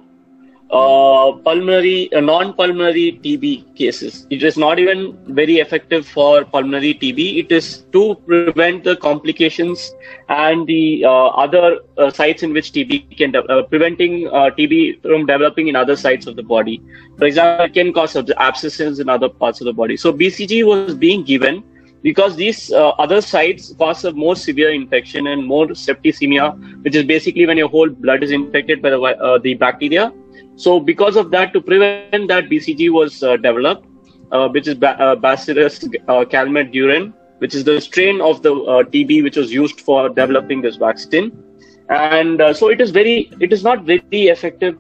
[0.75, 4.27] uh, pulmonary, uh, non-pulmonary TB cases.
[4.31, 7.45] It is not even very effective for pulmonary TB.
[7.45, 9.95] It is to prevent the complications
[10.29, 14.25] and the uh, other uh, sites in which TB can de- uh, preventing
[14.59, 16.83] TB from developing in other sites of the body.
[17.19, 19.97] For example, it can cause abscesses in other parts of the body.
[19.97, 21.63] So BCG was being given
[22.03, 26.49] because these uh, other sites cause a more severe infection and more septicemia,
[26.83, 30.13] which is basically when your whole blood is infected by the uh, the bacteria.
[30.57, 33.63] So because of that, to prevent that, BCG was uh, developed,
[34.07, 38.83] uh, which is ba- uh, Bacillus uh, calmette-guerin, which is the strain of the uh,
[38.85, 41.33] TB which was used for developing this vaccine.
[41.89, 44.79] And uh, so it is very, it is not very effective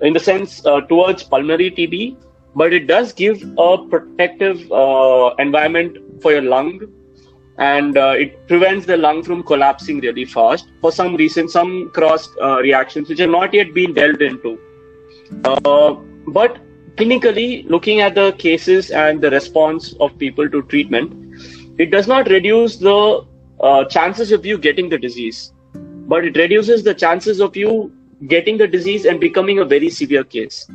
[0.00, 2.16] in the sense uh, towards pulmonary TB,
[2.54, 6.80] but it does give a protective uh, environment for your lung.
[7.58, 10.70] And uh, it prevents the lung from collapsing really fast.
[10.80, 14.54] For some reason some cross uh, reactions which have not yet been delved into.
[14.54, 14.67] uh,
[15.30, 16.58] but
[16.96, 21.12] clinically looking at the cases and the response of people to treatment
[21.78, 23.24] it does not reduce the
[23.60, 25.52] uh, chances of you getting the disease
[26.08, 27.92] but it reduces the chances of you
[28.26, 30.66] getting the disease and becoming a very severe case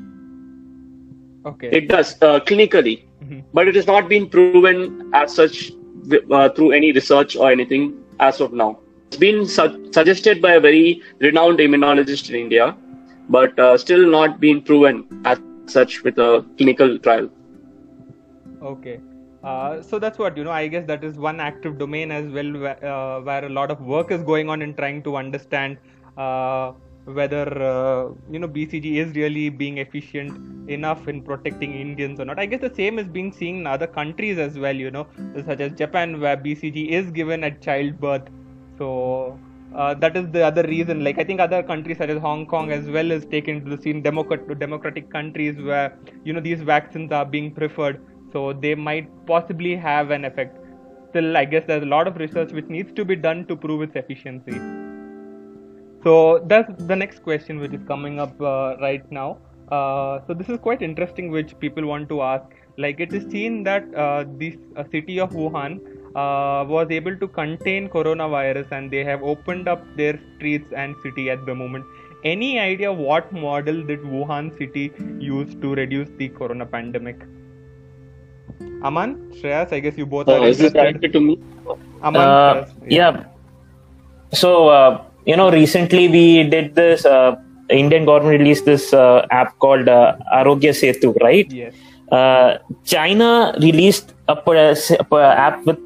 [1.46, 1.70] Okay.
[1.72, 3.44] it does uh, clinically Mhm.
[3.54, 5.72] but it has not been proven as such
[6.32, 8.80] uh, through any research or anything as of now.
[9.08, 12.76] It's been su- suggested by a very renowned immunologist in India,
[13.30, 17.30] but uh, still not been proven as such with a clinical trial.
[18.62, 19.00] Okay.
[19.44, 20.52] Uh, so that's what you know.
[20.52, 23.82] I guess that is one active domain as well, where, uh, where a lot of
[23.82, 25.78] work is going on in trying to understand
[26.18, 26.72] uh,
[27.04, 32.40] whether uh, you know BCG is really being efficient enough in protecting Indians or not.
[32.40, 34.76] I guess the same is being seen in other countries as well.
[34.76, 35.08] You know,
[35.46, 38.30] such as Japan, where BCG is given at childbirth.
[38.78, 39.38] So
[39.76, 41.04] uh, that is the other reason.
[41.04, 43.82] Like I think other countries such as Hong Kong as well is taken to the
[43.82, 44.02] scene.
[44.02, 48.02] Democrat- democratic countries where you know these vaccines are being preferred,
[48.32, 50.60] so they might possibly have an effect.
[51.10, 53.82] Still, I guess there's a lot of research which needs to be done to prove
[53.84, 54.60] its efficiency.
[56.04, 59.38] So that's the next question which is coming up uh, right now.
[59.72, 62.46] Uh, so this is quite interesting, which people want to ask.
[62.78, 65.80] Like it is seen that uh, this uh, city of Wuhan
[66.16, 71.30] uh, was able to contain coronavirus, and they have opened up their streets and city
[71.30, 71.86] at the moment.
[72.24, 77.18] Any idea what model did Wuhan city use to reduce the corona pandemic?
[78.84, 81.40] Aman, Shreyas, I guess you both Oh, are is this directed to me?
[82.02, 83.24] Aman, Uh, Shreyas, yeah.
[84.34, 87.06] So uh, you know, recently we did this.
[87.06, 87.36] Uh,
[87.70, 91.50] Indian government released this uh, app called uh, Aarogya Setu, right?
[91.50, 91.74] Yes.
[92.12, 94.36] Uh, China released a
[95.16, 95.80] app with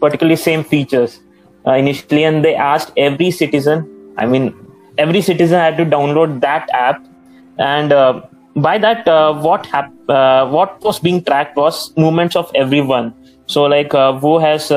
[0.00, 1.20] particularly same features
[1.66, 3.84] uh, initially, and they asked every citizen.
[4.16, 4.54] I mean,
[4.96, 7.04] every citizen had to download that app,
[7.58, 8.22] and uh,
[8.56, 13.12] by that, uh, what hap- uh, what was being tracked was movements of everyone.
[13.46, 14.68] So, like, who has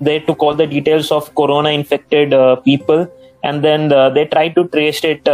[0.00, 3.06] they took all the details of corona-infected uh, people,
[3.44, 5.26] and then they tried to trace it.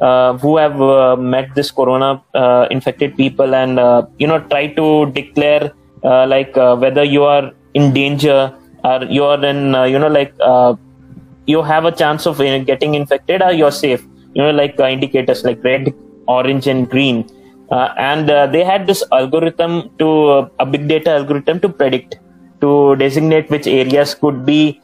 [0.00, 4.66] Uh, who have uh, met this corona uh, infected people and uh, you know try
[4.66, 5.72] to declare
[6.04, 8.50] uh, like uh, whether you are in danger
[8.82, 9.58] or you are in
[9.92, 10.32] you know like
[11.44, 14.02] you have a chance of getting infected or you're safe.
[14.32, 15.92] You know like indicators like red
[16.26, 17.28] orange and green.
[17.70, 22.18] And they had this algorithm to a big data algorithm to predict
[22.62, 24.80] to designate which areas could be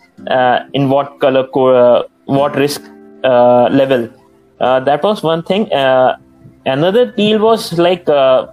[0.75, 2.83] in what color co- what risk
[3.23, 4.11] level
[4.59, 5.73] that was one thing.
[5.73, 6.17] Uh,
[6.65, 8.47] another deal was like uh,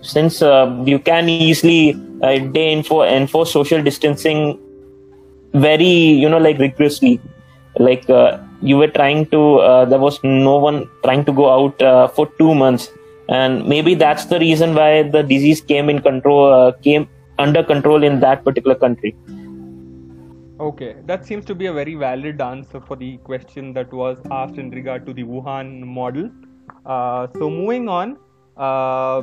[0.00, 4.58] since uh, you can easily uh, they info enforce social distancing
[5.54, 5.84] very
[6.22, 7.20] you know like rigorously.
[7.78, 11.80] Like uh, you were trying to uh, there was no one trying to go out
[11.82, 12.90] uh, for two months.
[13.28, 18.02] And maybe that's the reason why the disease came in control uh, came under control
[18.02, 19.16] in that particular country
[20.62, 24.58] Okay, that seems to be a very valid answer for the question that was asked
[24.58, 26.30] in regard to the Wuhan model.
[26.86, 28.16] Uh, so, moving on,
[28.56, 29.22] uh,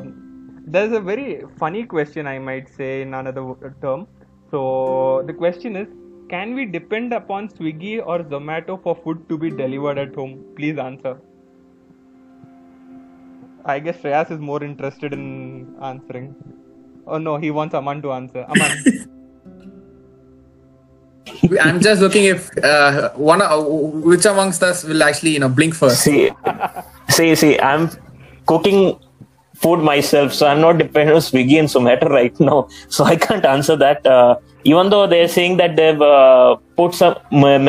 [0.68, 4.06] there's a very funny question, I might say, in another term.
[4.52, 5.88] So, the question is
[6.30, 10.44] Can we depend upon Swiggy or Zomato for food to be delivered at home?
[10.58, 11.22] Please answer.
[13.64, 16.36] I guess Shreyas is more interested in answering.
[17.08, 18.46] Oh no, he wants Aman to answer.
[18.50, 19.10] Aman.
[21.62, 25.74] I'm just looking if uh, one uh, which amongst us will actually you know blink
[25.76, 26.02] first.
[26.02, 26.32] see
[27.10, 27.90] see see i'm
[28.46, 28.98] cooking
[29.56, 33.46] food myself so i'm not dependent on swiggy and zomato right now so i can't
[33.46, 37.16] answer that uh, even though they're saying that they've uh, put some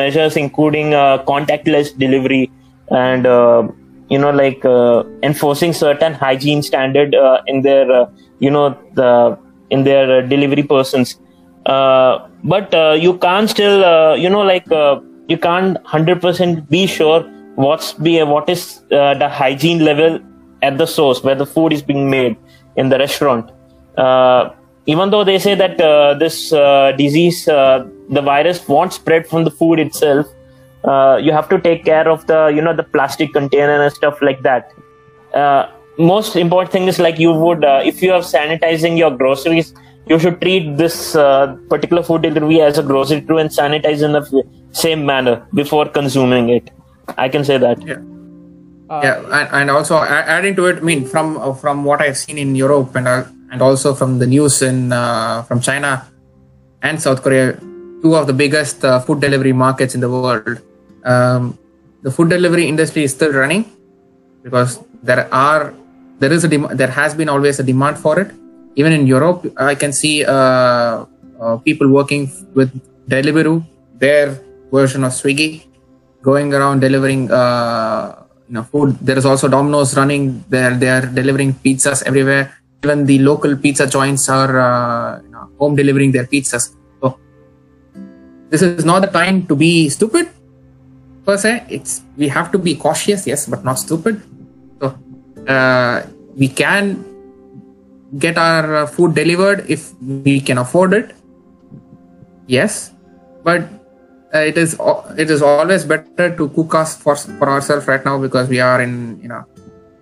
[0.01, 2.51] measures including uh, contactless delivery
[2.89, 3.67] and uh,
[4.09, 8.07] you know like uh, enforcing certain hygiene standard uh, in their
[8.39, 9.37] you know the
[9.69, 11.19] in their delivery persons
[11.65, 17.21] but uh, you can't still uh, you know like uh, you can't 100% be sure
[17.55, 20.19] what's be what is uh, the hygiene level
[20.61, 22.37] at the source where the food is being made
[22.75, 23.51] in the restaurant.
[23.97, 24.51] Uh,
[24.87, 29.43] even though they say that uh, this uh, disease uh, the virus won't spread from
[29.43, 30.25] the food itself
[30.83, 34.21] uh, you have to take care of the you know the plastic container and stuff
[34.21, 34.71] like that.
[35.33, 39.73] Uh, most important thing is like you would uh, if you are sanitizing your groceries
[40.09, 44.11] you should treat this uh, particular food delivery as a grocery too and sanitize in
[44.17, 44.45] the f-
[44.83, 46.71] same manner before consuming it
[47.17, 48.01] i can say that Yeah.
[48.91, 52.17] Uh, yeah, and, and also adding to it, I mean, from uh, from what I've
[52.17, 55.91] seen in Europe and uh, and also from the news in uh, from China
[56.83, 57.55] and South Korea,
[58.03, 60.59] two of the biggest uh, food delivery markets in the world.
[61.05, 61.57] Um,
[62.03, 63.63] the food delivery industry is still running
[64.43, 65.73] because there are
[66.19, 68.35] there is a dem- there has been always a demand for it.
[68.75, 71.05] Even in Europe, I can see uh,
[71.41, 72.71] uh, people working with
[73.07, 73.65] Deliveroo,
[73.97, 74.39] their
[74.71, 75.67] version of Swiggy,
[76.21, 78.97] going around delivering uh, you know food.
[79.01, 80.43] There is also Domino's running.
[80.49, 82.55] There they are delivering pizzas everywhere.
[82.83, 86.75] Even the local pizza joints are uh, you know, home delivering their pizzas.
[87.01, 87.19] So
[88.49, 90.29] this is not the time to be stupid
[91.25, 91.65] per se.
[91.69, 94.21] It's we have to be cautious, yes, but not stupid.
[94.79, 94.95] So
[95.47, 96.03] uh,
[96.35, 97.10] we can
[98.17, 101.15] get our uh, food delivered if we can afford it.
[102.47, 102.91] Yes,
[103.43, 103.69] but
[104.33, 104.77] uh, it is
[105.17, 108.81] it is always better to cook us for for ourselves right now because we are
[108.81, 109.45] in you know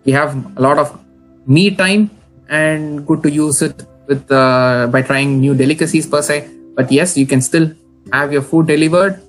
[0.06, 0.98] we have a lot of
[1.46, 2.10] me time
[2.50, 6.50] and good to use it with uh, by trying new delicacies per se.
[6.76, 7.72] But yes, you can still
[8.14, 9.22] have your food delivered.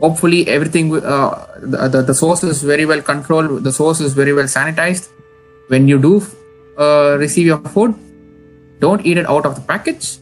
[0.00, 3.64] Hopefully, everything uh, the, the the source is very well controlled.
[3.64, 5.08] The source is very well sanitized.
[5.68, 6.20] When you do
[6.78, 7.94] uh, receive your food,
[8.80, 10.18] don't eat it out of the package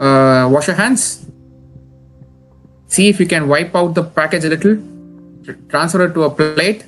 [0.00, 1.26] uh, wash your hands
[2.86, 4.76] see if you can wipe out the package a little
[5.68, 6.84] transfer it to a plate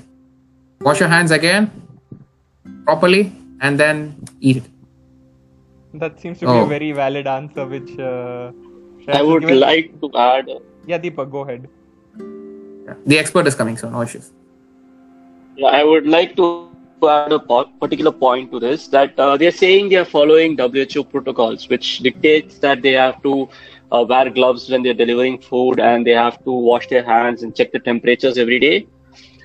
[0.81, 1.71] wash your hands again
[2.85, 4.69] properly and then eat it
[6.03, 6.61] That seems to be Oh.
[6.65, 8.51] a very valid answer, which uh,
[9.01, 9.59] Shreyas I would given.
[9.63, 10.47] like to add.
[10.91, 11.67] Yeah, Deepak, go ahead.
[12.87, 12.95] Yeah.
[13.11, 14.31] the expert is coming so no issues
[15.57, 16.47] Yeah, I would like to
[17.09, 17.39] add a
[17.81, 22.59] particular point to this that uh, they're saying they are following WHO protocols, which dictates
[22.59, 23.49] that they have to
[23.91, 27.55] uh, wear gloves when they're delivering food and they have to wash their hands and
[27.57, 28.87] check the temperatures every day.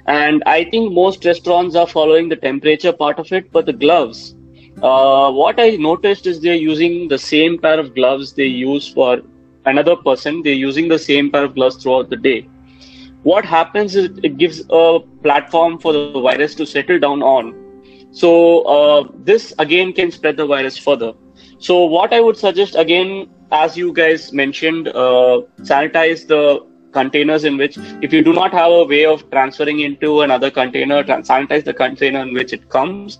[0.05, 4.35] And I think most restaurants are following the temperature part of it, but the gloves.
[4.81, 9.21] Uh, what I noticed is they're using the same pair of gloves they use for
[9.65, 10.43] another person.
[10.43, 12.47] They're using the same pair of gloves throughout the day
[13.23, 17.55] what happens is it gives a platform for the virus to settle down on.
[18.11, 21.13] So uh, this again can spread the virus further.
[21.59, 27.57] So what I would suggest again, as you guys mentioned, uh, sanitize the containers in
[27.57, 31.73] which, if you do not have a way of transferring into another container, sanitize the
[31.73, 33.19] container in which it comes,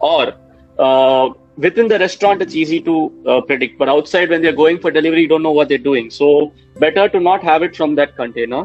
[0.00, 0.34] or
[0.78, 4.90] uh, within the restaurant it's easy to uh, predict but outside when they're going for
[4.90, 8.14] delivery you don't know what they're doing so better to not have it from that
[8.16, 8.64] container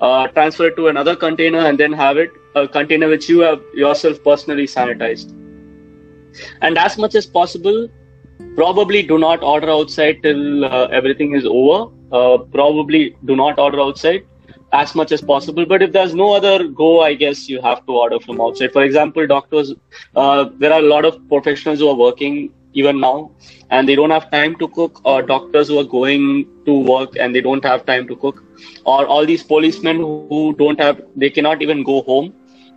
[0.00, 3.62] uh, transfer it to another container and then have it a container which you have
[3.74, 5.30] yourself personally sanitized.
[6.62, 7.88] And as much as possible
[8.56, 11.92] probably do not order outside till uh, everything is over.
[12.12, 14.26] Uh, probably do not order outside
[14.72, 15.66] as much as possible.
[15.66, 18.72] But if there's no other go i guess you have to order from outside.
[18.72, 19.74] For example doctors
[20.16, 23.30] uh, there are a lot of professionals who are working even now
[23.70, 27.34] and they don't have time to cook or doctors who are going to work and
[27.34, 28.42] they don't have time to cook
[28.84, 32.12] or all these policemen who don't have they cannot even go home.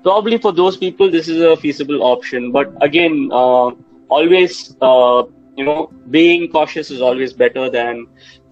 [0.03, 2.51] Probably for those people this is a feasible option.
[2.51, 3.71] But again uh,
[4.09, 5.23] always uh,
[5.55, 8.07] you know being cautious is always better than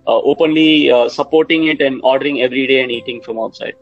[0.07, 3.73] uh, openly uh, supporting it and ordering every day and eating from outside.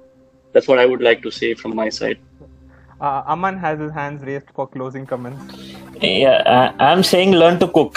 [0.54, 2.18] That's what i would like to say from my side
[3.02, 5.42] Uh, Aman has his hands raised for closing comments.
[6.02, 7.94] yeah I, i'm saying learn to cook.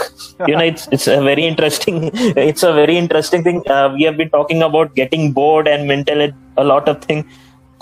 [0.49, 1.97] You know it's it's a very interesting
[2.51, 3.59] it's a very interesting thing.
[3.75, 6.23] Uh, we have been talking about getting bored and mental
[6.57, 7.21] a lot of thing.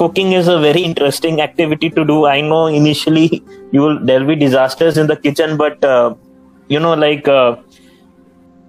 [0.02, 2.18] Cooking is a very interesting activity to do.
[2.26, 3.26] I know initially
[3.72, 6.14] you will there'll be disasters in the kitchen but uh,
[6.68, 7.56] you know like uh,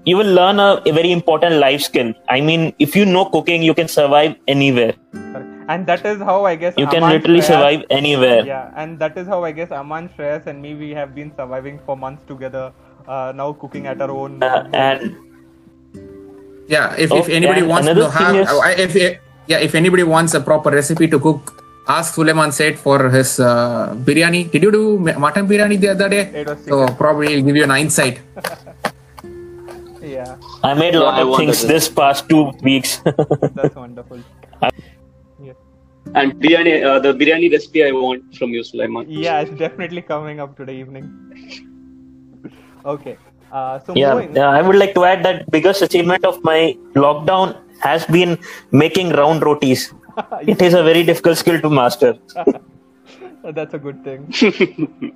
[0.05, 2.13] you will learn a, a very important life skill.
[2.27, 4.93] I mean if you know cooking you can survive anywhere.
[5.13, 5.50] Correct.
[5.71, 8.99] And that is how I guess you can Aman, literally Shreyas- survive anywhere Yeah, and
[9.03, 12.23] that is how I guess Aman, Shreyas, and me we have been surviving for months
[12.31, 12.65] together.
[13.07, 14.41] Uh, now cooking at our own.
[14.43, 15.15] Uh, and
[16.67, 18.93] yeah if, if Oh, anybody wants to have is- I- if
[19.51, 21.53] yeah if anybody wants a proper recipe to cook
[21.93, 26.07] ask Sulaiman Sait for his uh, biryani did you do ma- mutton biryani the other
[26.15, 28.21] day It was so probably he'll give you an insight
[30.15, 31.71] yeah, i made a lot I of things this.
[31.73, 33.01] this past two weeks
[33.57, 34.19] that's wonderful.
[34.63, 34.69] Yeah.
[36.15, 40.39] And biryani uh, the biryani recipe i want from you sulaiman yeah, it's definitely coming
[40.39, 41.05] up today evening.
[42.93, 43.17] okay,
[43.51, 44.35] uh, so yeah, moving.
[44.35, 48.37] yeah, I would like to add that biggest achievement of my lockdown has been
[48.71, 49.93] making round rotis.
[50.41, 52.17] it is a very difficult skill to master.
[53.43, 54.21] That's a good thing.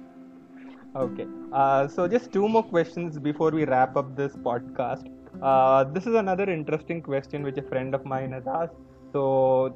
[0.96, 1.28] okay.
[1.54, 5.10] Uh, so just two more questions before we wrap up this podcast.
[5.42, 8.74] Uh, this is another interesting question which a friend of mine has asked.
[9.16, 9.74] So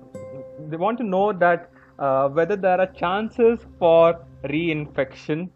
[0.70, 5.50] they want to know that uh, whether there are chances for reinfection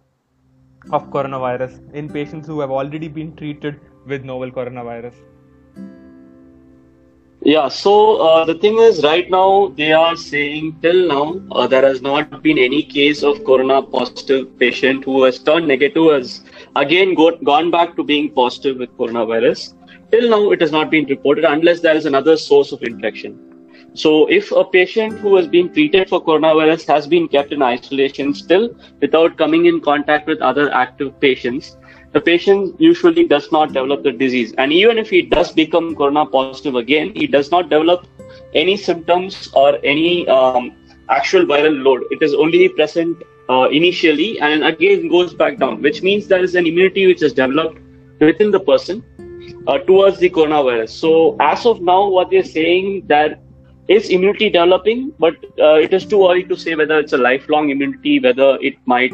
[0.91, 5.14] of coronavirus in patients who have already been treated with novel coronavirus.
[7.41, 11.85] Yeah, so uh, the thing is, right now they are saying till now uh, there
[11.85, 16.41] has not been any case of corona positive patient who has turned negative has
[16.77, 19.73] again go- gone back to being positive with coronavirus.
[20.11, 23.52] Till now, it has not been reported unless there is another source of infection.
[23.95, 28.34] So, if a patient who has been treated for coronavirus has been kept in isolation
[28.34, 31.78] still without coming in contact with other active patients,
[32.11, 34.53] the patient usually does not develop the disease.
[34.57, 38.07] And even if he does become corona positive again, he does not develop
[38.56, 40.76] any symptoms or any um,
[41.10, 42.03] actual viral load.
[42.10, 46.56] It is only present uh, initially and again goes back down, which means there is
[46.56, 47.80] an immunity which is developed
[48.20, 49.03] within the person.
[49.68, 50.90] uh, towards the coronavirus.
[50.90, 53.40] So as of now, what they're saying that
[53.88, 57.69] is immunity developing, but uh, it is too early to say whether it's a lifelong
[57.69, 59.14] immunity, whether it might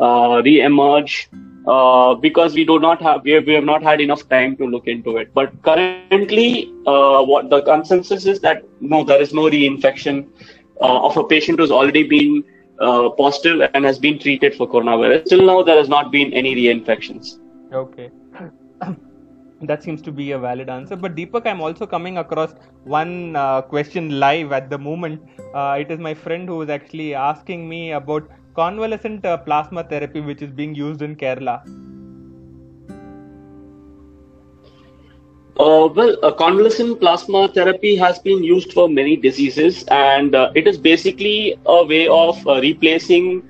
[0.00, 1.28] uh, re-emerge
[1.66, 4.66] uh, because we do not have we have, we have not had enough time to
[4.66, 5.32] look into it.
[5.34, 10.26] But currently, uh, what the consensus is that no, there is no reinfection
[10.80, 12.44] uh, of a patient who's already been
[12.80, 15.26] uh, positive and has been treated for coronavirus.
[15.26, 17.38] Till now, there has not been any reinfections.
[17.72, 18.10] Okay.
[19.62, 20.96] That seems to be a valid answer.
[20.96, 22.54] But Deepak, I'm also coming across
[22.84, 25.22] one uh, question live at the moment.
[25.54, 30.20] Uh, it is my friend who is actually asking me about convalescent uh, plasma therapy,
[30.20, 31.62] which is being used in Kerala.
[35.58, 40.78] Uh, well, convalescent plasma therapy has been used for many diseases, and uh, it is
[40.78, 43.46] basically a way of uh, replacing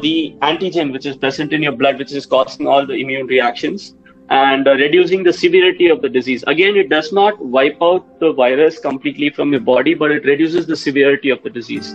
[0.00, 3.94] the antigen which is present in your blood, which is causing all the immune reactions,
[4.28, 6.42] and uh, reducing the severity of the disease.
[6.46, 10.66] Again, it does not wipe out the virus completely from your body, but it reduces
[10.66, 11.92] the severity of the disease.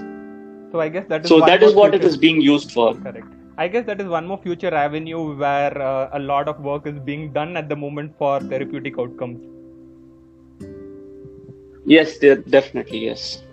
[0.71, 2.93] So I guess that is So that is what it future- is being used for.
[2.95, 3.27] Correct.
[3.57, 6.97] I guess that is one more future avenue where uh, a lot of work is
[6.99, 9.39] being done at the moment for therapeutic outcomes.
[11.85, 13.43] Yes, definitely yes.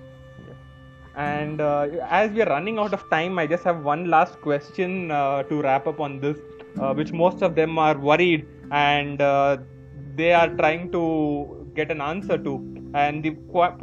[1.16, 5.10] And uh, as we are running out of time, I just have one last question
[5.10, 6.38] uh, to wrap up on this,
[6.78, 9.59] uh, which most of them are worried and uh,
[10.16, 12.55] they are trying to get an answer to.
[12.95, 13.32] And the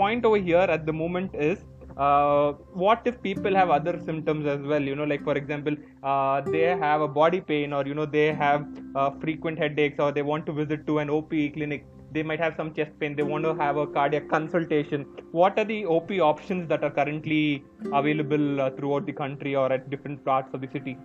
[0.01, 1.59] point over here at the moment is
[1.97, 4.81] uh, what if people have other symptoms as well?
[4.81, 8.33] You know, like for example, uh, they have a body pain or you know they
[8.33, 11.85] have uh, frequent headaches or they want to visit to an OP clinic
[12.15, 15.05] they might have some chest pain they want to have a cardiac consultation
[15.39, 17.43] what are the op options that are currently
[17.99, 20.95] available uh, throughout the country or at different parts of the city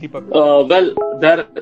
[0.00, 0.94] deepak Uh, well,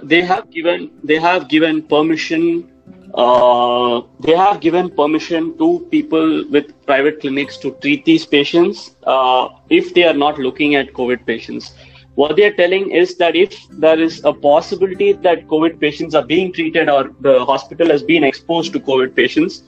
[0.03, 2.69] they have given they have given permission.
[3.15, 9.49] Uh, they have given permission to people with private clinics to treat these patients uh,
[9.69, 11.75] if they are not looking at COVID patients.
[12.15, 16.25] What they are telling is that if there is a possibility that COVID patients are
[16.25, 19.63] being treated or the hospital has been exposed to COVID patients,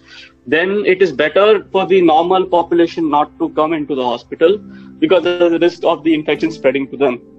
[0.46, 4.58] then it is better for the normal population not to come into the hospital
[5.04, 7.33] because of the risk of the infection spreading to them.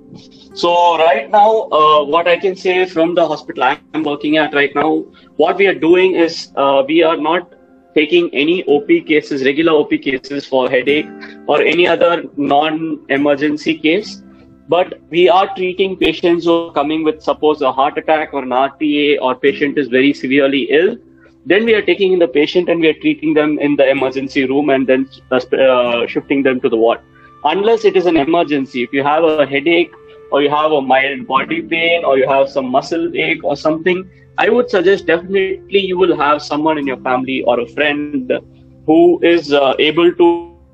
[0.53, 4.73] So right now, uh, what I can say from the hospital I'm working at right
[4.73, 5.05] now,
[5.35, 7.53] what we are doing is uh, we are not
[7.93, 11.07] taking any OP cases, regular OP cases for headache
[11.47, 14.21] or any other non-emergency case,
[14.69, 18.49] but we are treating patients who are coming with suppose a heart attack or an
[18.49, 20.97] RTA or patient is very severely ill.
[21.45, 24.45] Then we are taking in the patient and we are treating them in the emergency
[24.45, 26.99] room and then uh, shifting them to the ward
[27.45, 28.83] unless it is an emergency.
[28.83, 29.93] If you have a headache
[30.35, 34.09] or you have a mild body pain or you have some muscle ache or something,
[34.37, 38.33] I would suggest definitely you will have someone in your family or a friend
[38.85, 40.27] who is uh, able to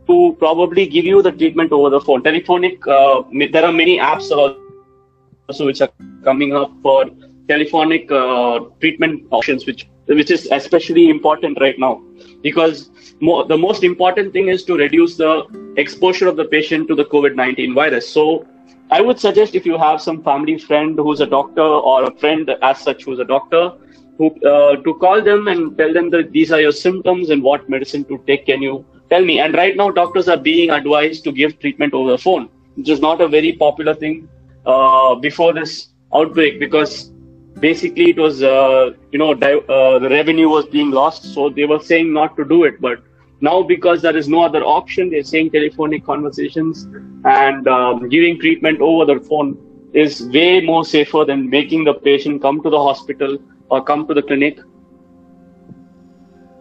[0.08, 2.24] to probably give you the treatment over the phone.
[2.24, 3.22] Telephonic, uh,
[3.52, 5.92] there are many apps also which are
[6.24, 7.06] coming up for
[7.48, 12.02] telephonic uh, treatment options, which which is especially important right now
[12.42, 12.90] because
[13.22, 15.46] mo- the most important thing is to reduce the
[15.78, 18.10] exposure of the patient to the COVID-19 virus.
[18.10, 18.46] So
[18.92, 22.50] I would suggest if you have some family friend who's a doctor or a friend
[22.62, 23.72] as such who's a doctor,
[24.18, 27.70] who uh, to call them and tell them that these are your symptoms and what
[27.70, 28.46] medicine to take.
[28.46, 29.40] Can you tell me?
[29.40, 33.00] And right now, doctors are being advised to give treatment over the phone, which is
[33.00, 34.28] not a very popular thing
[34.66, 37.12] uh, before this outbreak because
[37.60, 41.66] basically it was uh, you know di- uh, the revenue was being lost so they
[41.66, 43.02] were saying not to do it but
[43.42, 46.88] now because there is no other option they're saying telephonic conversations
[47.26, 49.58] and um, giving treatment over the phone
[49.94, 53.38] is way more safer than making the patient come to the hospital
[53.70, 54.60] or come to the clinic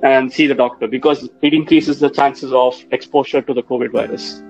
[0.02, 4.43] and see the doctor because it increases the chances of exposure to the covid virus.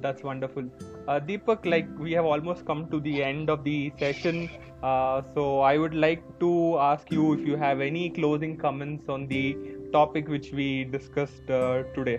[0.00, 0.64] That's wonderful.
[1.06, 4.48] Uh, deepak like we have almost come to the end of the session.
[4.82, 9.26] Uh, so i would like to ask you if you have any closing comments on
[9.26, 9.56] the
[9.98, 12.18] topic which we discussed uh, today.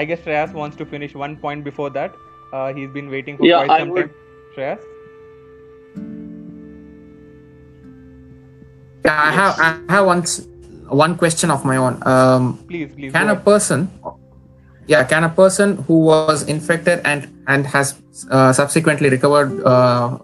[0.00, 2.14] I guess shreyas wants to finish one point before that.
[2.52, 4.18] Uh, he's been waiting for Yeah, quite I some would- time.
[4.56, 4.80] Shreyas
[9.04, 10.22] Yeah, I have I have one
[10.88, 11.98] one question of my own.
[12.06, 13.90] Um, please please can a person,
[14.86, 17.98] yeah, can a person who was infected and and has
[18.30, 20.18] uh, subsequently recovered uh,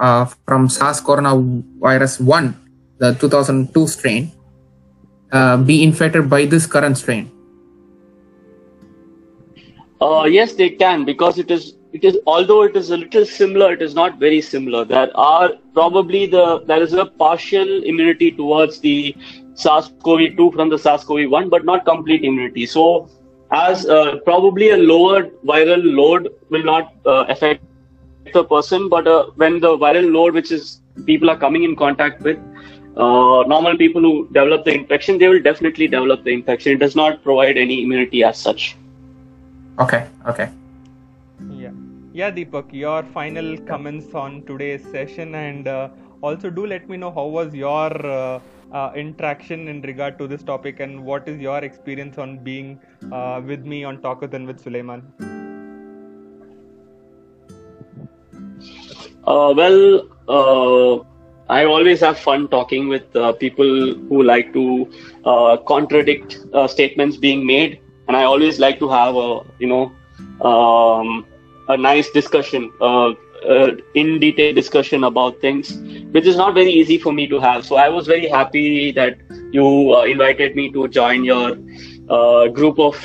[0.00, 2.56] uh, from SARS coronavirus one,
[2.98, 4.32] the 2002 strain,
[5.32, 7.30] uh, be infected by this current strain?
[10.00, 13.72] Uh, yes, they can because it is it is although it is a little similar,
[13.72, 14.84] it is not very similar.
[14.84, 19.14] There are probably the there is a partial immunity towards the
[19.54, 22.66] SARS-CoV-2 from the SARS-CoV-1, but not complete immunity.
[22.66, 23.08] So,
[23.50, 27.62] as uh, probably a lower viral load will not uh, affect
[28.32, 32.22] the person, but uh, when the viral load, which is people are coming in contact
[32.22, 32.38] with,
[32.96, 36.72] uh, normal people who develop the infection, they will definitely develop the infection.
[36.72, 38.76] It does not provide any immunity as such.
[39.78, 40.50] Okay, okay.
[41.50, 41.70] Yeah,
[42.12, 45.88] yeah, Deepak, your final comments on today's session, and uh,
[46.20, 48.40] also do let me know how was your uh,
[48.72, 52.78] uh, interaction in regard to this topic, and what is your experience on being
[53.10, 55.02] uh, with me on Talkathon with Sulaiman.
[59.24, 61.04] Uh, well, uh,
[61.52, 64.90] I always have fun talking with uh, people who like to
[65.24, 69.82] uh, contradict uh, statements being made, and I always like to have a you know
[70.50, 71.26] um,
[71.68, 73.10] a nice discussion, uh,
[73.54, 75.72] uh, in detail discussion about things,
[76.12, 77.66] which is not very easy for me to have.
[77.66, 79.18] So I was very happy that
[79.52, 81.56] you uh, invited me to join your
[82.60, 82.96] group of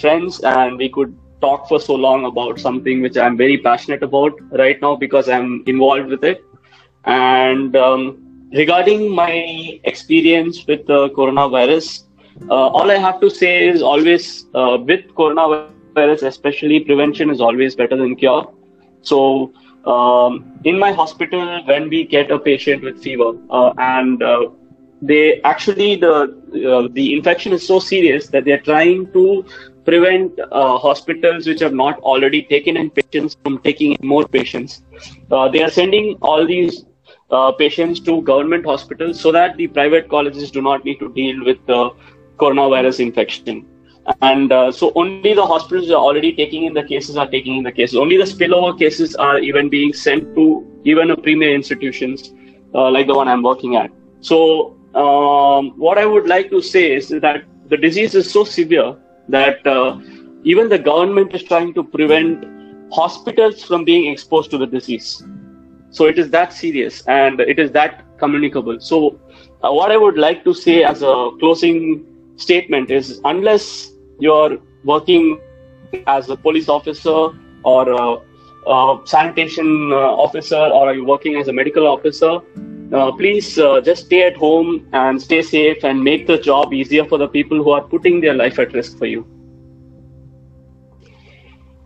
[0.00, 4.32] friends, and we could talk for so long about something which I'm very passionate about
[4.64, 6.45] right now because I'm involved with it.
[7.06, 12.04] And um, regarding my experience with the coronavirus,
[12.50, 17.74] uh, all I have to say is always uh, with coronavirus, especially prevention is always
[17.74, 18.52] better than cure.
[19.02, 19.52] So,
[19.86, 24.48] um, in my hospital, when we get a patient with fever uh, and uh,
[25.00, 29.44] they actually the uh, the infection is so serious that they're trying to
[29.84, 34.82] prevent uh, hospitals which have not already taken in patients from taking in more patients.
[35.52, 36.84] They are sending all these
[37.30, 41.44] uh, patients to government hospitals so that the private colleges do not need to deal
[41.44, 41.90] with the
[42.36, 43.66] coronavirus infection.
[44.22, 47.64] And uh, so only the hospitals are already taking in the cases are taking in
[47.64, 47.96] the cases.
[47.96, 52.32] Only the spillover cases are even being sent to even a premier institutions
[52.74, 53.90] uh, like the one I'm working at.
[54.20, 58.96] So um, what I would like to say is that the disease is so severe
[59.28, 59.98] that uh,
[60.44, 62.44] even the government is trying to prevent
[62.92, 65.24] hospitals from being exposed to the disease.
[65.96, 68.78] So it is that serious and it is that communicable.
[68.80, 69.18] So
[69.64, 72.04] uh, what I would like to say as a closing
[72.36, 75.40] statement is unless you're working
[76.06, 77.30] as a police officer
[77.62, 78.20] or a,
[78.70, 82.40] a sanitation uh, officer or are you working as a medical officer,
[82.92, 87.06] uh, please uh, just stay at home and stay safe and make the job easier
[87.06, 89.26] for the people who are putting their life at risk for you.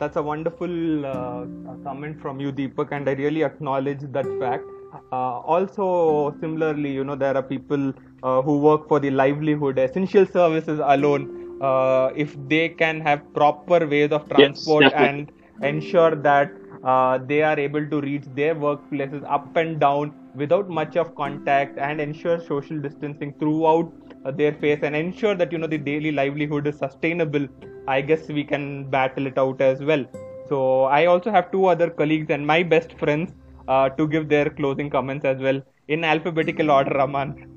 [0.01, 1.47] That's a wonderful uh,
[1.85, 4.65] comment from you, Deepak, and I really acknowledge that fact.
[5.13, 10.27] Uh, also, similarly, you know, there are people uh, who work for the livelihood, essential
[10.27, 11.29] services alone.
[11.61, 14.95] Uh, if they can have proper ways of transport definitely.
[14.95, 15.31] and
[15.63, 16.53] ensure that
[16.83, 21.79] uh, they are able to reach their workplaces up and down without much of contact
[21.79, 24.00] and ensure social distancing throughout uh,
[24.37, 27.47] their face and ensure that you know the daily livelihood is sustainable
[27.89, 30.05] i guess we can battle it out as well
[30.49, 33.33] so i also have two other colleagues and my best friends
[33.69, 37.51] uh, to give their closing comments as well in alphabetical order Aman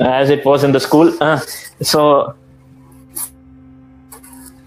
[0.00, 1.16] as it was in the school.
[1.20, 1.38] Uh,
[1.80, 2.34] so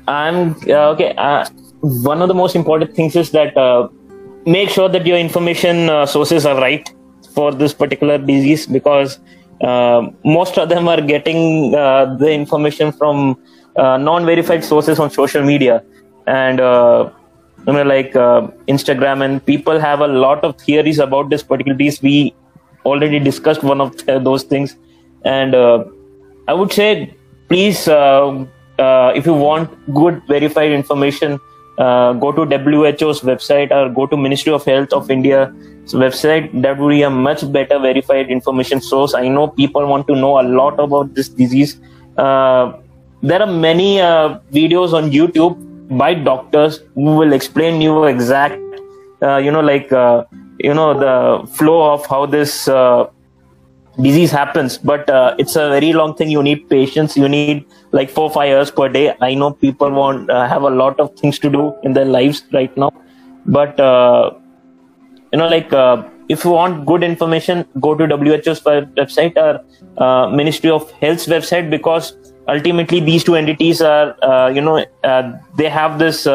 [0.08, 1.14] I'm uh, okay.
[1.18, 1.48] Uh,
[1.82, 3.88] one of the most important things is that uh,
[4.46, 6.90] make sure that your information uh, sources are right
[7.34, 9.20] for this particular disease because
[9.62, 13.38] uh, most of them are getting uh, the information from
[13.76, 15.84] uh, non-verified sources on social media.
[16.28, 17.10] And uh,
[17.68, 21.78] you know like uh, instagram and people have a lot of theories about this particular
[21.78, 22.02] disease.
[22.02, 22.34] We
[22.86, 24.76] already discussed one of th- those things.
[25.24, 25.86] And uh,
[26.48, 27.14] i would say
[27.48, 31.40] please if you want good verified information
[31.78, 32.46] uh, go to
[33.00, 36.50] who's website or go to ministry of health of india's website.
[36.62, 39.14] That would be a much better verified information source.
[39.14, 41.80] I know people want to know a lot about this disease.
[42.18, 42.74] Uh,
[43.24, 45.56] there are many uh, videos on youtube
[45.98, 48.60] by doctors who will explain you exact
[49.22, 50.24] uh, you know like uh,
[50.58, 53.06] you know the flow of how this uh,
[54.02, 56.30] disease happens but uh, it's a very long thing.
[56.30, 57.18] You need patience.
[57.18, 59.14] You need like four five hours per day.
[59.22, 62.44] I know people want uh, have a lot of things to do in their lives
[62.54, 62.92] right now.
[63.46, 64.32] But uh,
[65.32, 69.62] you know like uh, if you want good information go to who's website or
[69.98, 72.16] uh, ministry of health's website because
[72.48, 74.86] ultimately these two entities are uh, you know
[75.58, 76.28] they have this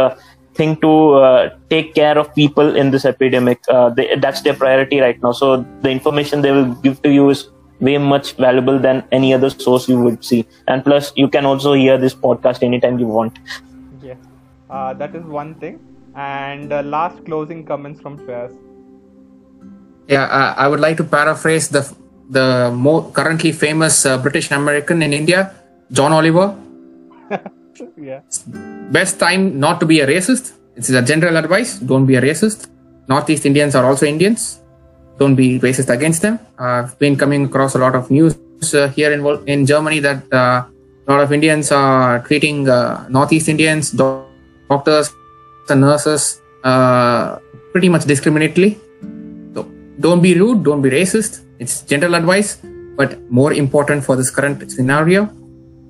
[0.56, 3.60] thing to uh, take care of people in this epidemic.
[3.68, 5.32] Uh, they, that's their priority right now.
[5.32, 7.48] So the information they will give to you is
[7.80, 11.72] way much valuable than any other source you would see and plus you can also
[11.74, 13.38] hear this podcast anytime you want
[14.68, 15.78] Uh, that is one thing.
[16.14, 18.56] And uh, last closing comments from Shreyas.
[20.08, 21.82] Yeah, uh, I would like to paraphrase the
[22.30, 25.54] the more currently famous uh, British American in India,
[25.92, 26.56] John Oliver.
[27.96, 28.20] yeah.
[28.90, 30.52] Best time not to be a racist.
[30.76, 31.78] It's a general advice.
[31.78, 32.68] Don't be a racist.
[33.08, 34.60] Northeast Indians are also Indians.
[35.18, 36.38] Don't be racist against them.
[36.58, 38.36] I've been coming across a lot of news
[38.74, 40.64] uh, here in in Germany that uh,
[41.06, 45.12] a lot of Indians are treating uh, Northeast Indians, doctors,
[45.68, 46.40] and nurses
[47.72, 48.76] pretty much discriminatorily.
[49.54, 49.68] So
[50.00, 50.64] don't be rude.
[50.64, 51.44] Don't be racist.
[51.58, 52.58] It's general advice,
[52.96, 55.30] but more important for this current scenario.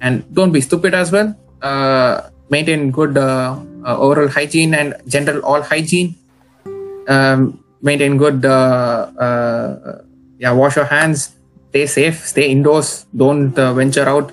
[0.01, 1.35] And don't be stupid as well.
[1.63, 6.15] Uh, maintain good uh, uh, oral hygiene and general all hygiene.
[7.09, 10.03] Um, maintain good, uh, uh,
[10.39, 11.37] yeah, wash your hands.
[11.71, 12.27] Stay safe.
[12.33, 13.07] Stay indoors.
[13.23, 14.33] Don't uh, venture out.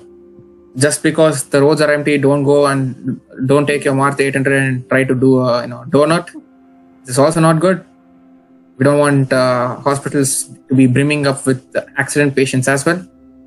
[0.76, 4.88] Just because the roads are empty, don't go and don't take your Maruti 800 and
[4.88, 6.32] try to do a you know donut.
[7.04, 7.84] This is also not good.
[8.76, 10.30] We don't want uh, hospitals
[10.68, 11.62] to be brimming up with
[11.96, 13.00] accident patients as well.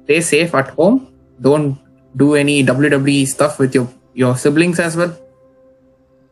[0.05, 1.13] Stay safe at home.
[1.41, 1.77] Don't
[2.15, 5.13] do any WWE stuff with your your siblings as well.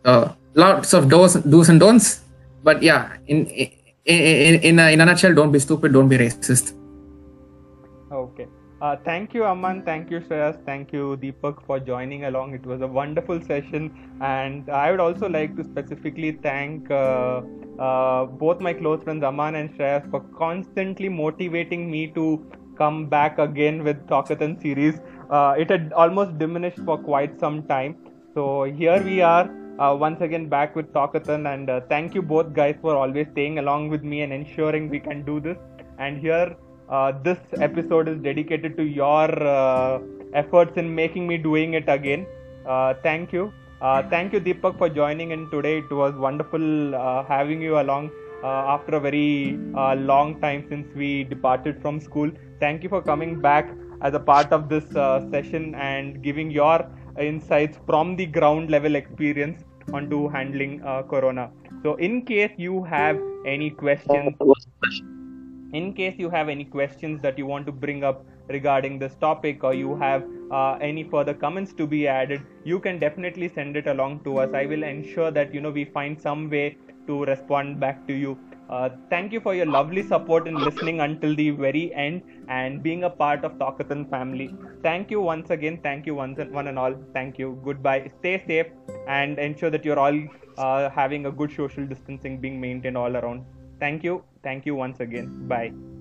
[0.05, 2.21] Uh, lots of do's, do's and don'ts.
[2.65, 3.69] But yeah, in in
[4.05, 5.93] in, in, a, in a nutshell, don't be stupid.
[5.93, 6.73] Don't be racist.
[8.11, 8.47] Okay.
[8.81, 9.83] Uh, thank you, Aman.
[9.83, 10.57] Thank you, Shreyas.
[10.65, 12.53] Thank you, Deepak, for joining along.
[12.53, 13.89] It was a wonderful session.
[14.21, 17.41] And I would also like to specifically thank uh,
[17.79, 22.45] uh, both my close friends, Aman and Shreyas, for constantly motivating me to
[22.77, 24.99] come back again with Talkathon series.
[25.29, 27.95] Uh, it had almost diminished for quite some time.
[28.33, 29.49] So here we are.
[29.77, 33.59] Uh, once again back with Talkathon and uh, thank you both guys for always staying
[33.59, 35.57] along with me and ensuring we can do this
[35.99, 36.55] and here
[36.89, 39.99] uh, this episode is dedicated to your uh,
[40.33, 42.25] efforts in making me doing it again.
[42.65, 43.51] Uh, thank you.
[43.81, 45.79] Uh, thank you, Deepak, for joining in today.
[45.79, 48.11] It was wonderful having you along
[48.43, 49.57] after a very
[49.97, 52.31] long time since we departed from school.
[52.61, 53.69] Thank you for coming back
[54.01, 54.85] as a part of this
[55.31, 56.87] session and giving your
[57.19, 59.63] insights from the ground level experience
[59.93, 61.51] onto handling uh, Corona.
[61.83, 64.35] So, in case you have any questions,
[65.73, 69.63] in case you have any questions that you want to bring up regarding this topic
[69.63, 73.87] or you have uh, any further comments to be added you can definitely send it
[73.87, 74.53] along to us.
[74.53, 76.77] I will ensure that you know we find some way
[77.07, 78.37] to respond back to you
[78.69, 83.03] uh, thank you for your lovely support in listening until the very end and being
[83.03, 84.53] a part of Talkathon family.
[84.81, 85.79] Thank you once again.
[85.81, 86.95] Thank you once and one and all.
[87.13, 87.59] Thank you.
[87.63, 88.11] Goodbye.
[88.19, 88.67] Stay safe
[89.07, 90.19] and ensure that you're all
[90.57, 93.45] uh, having a good social distancing being maintained all around.
[93.79, 94.23] Thank you.
[94.43, 95.47] Thank you once again.
[95.47, 95.94] Bye.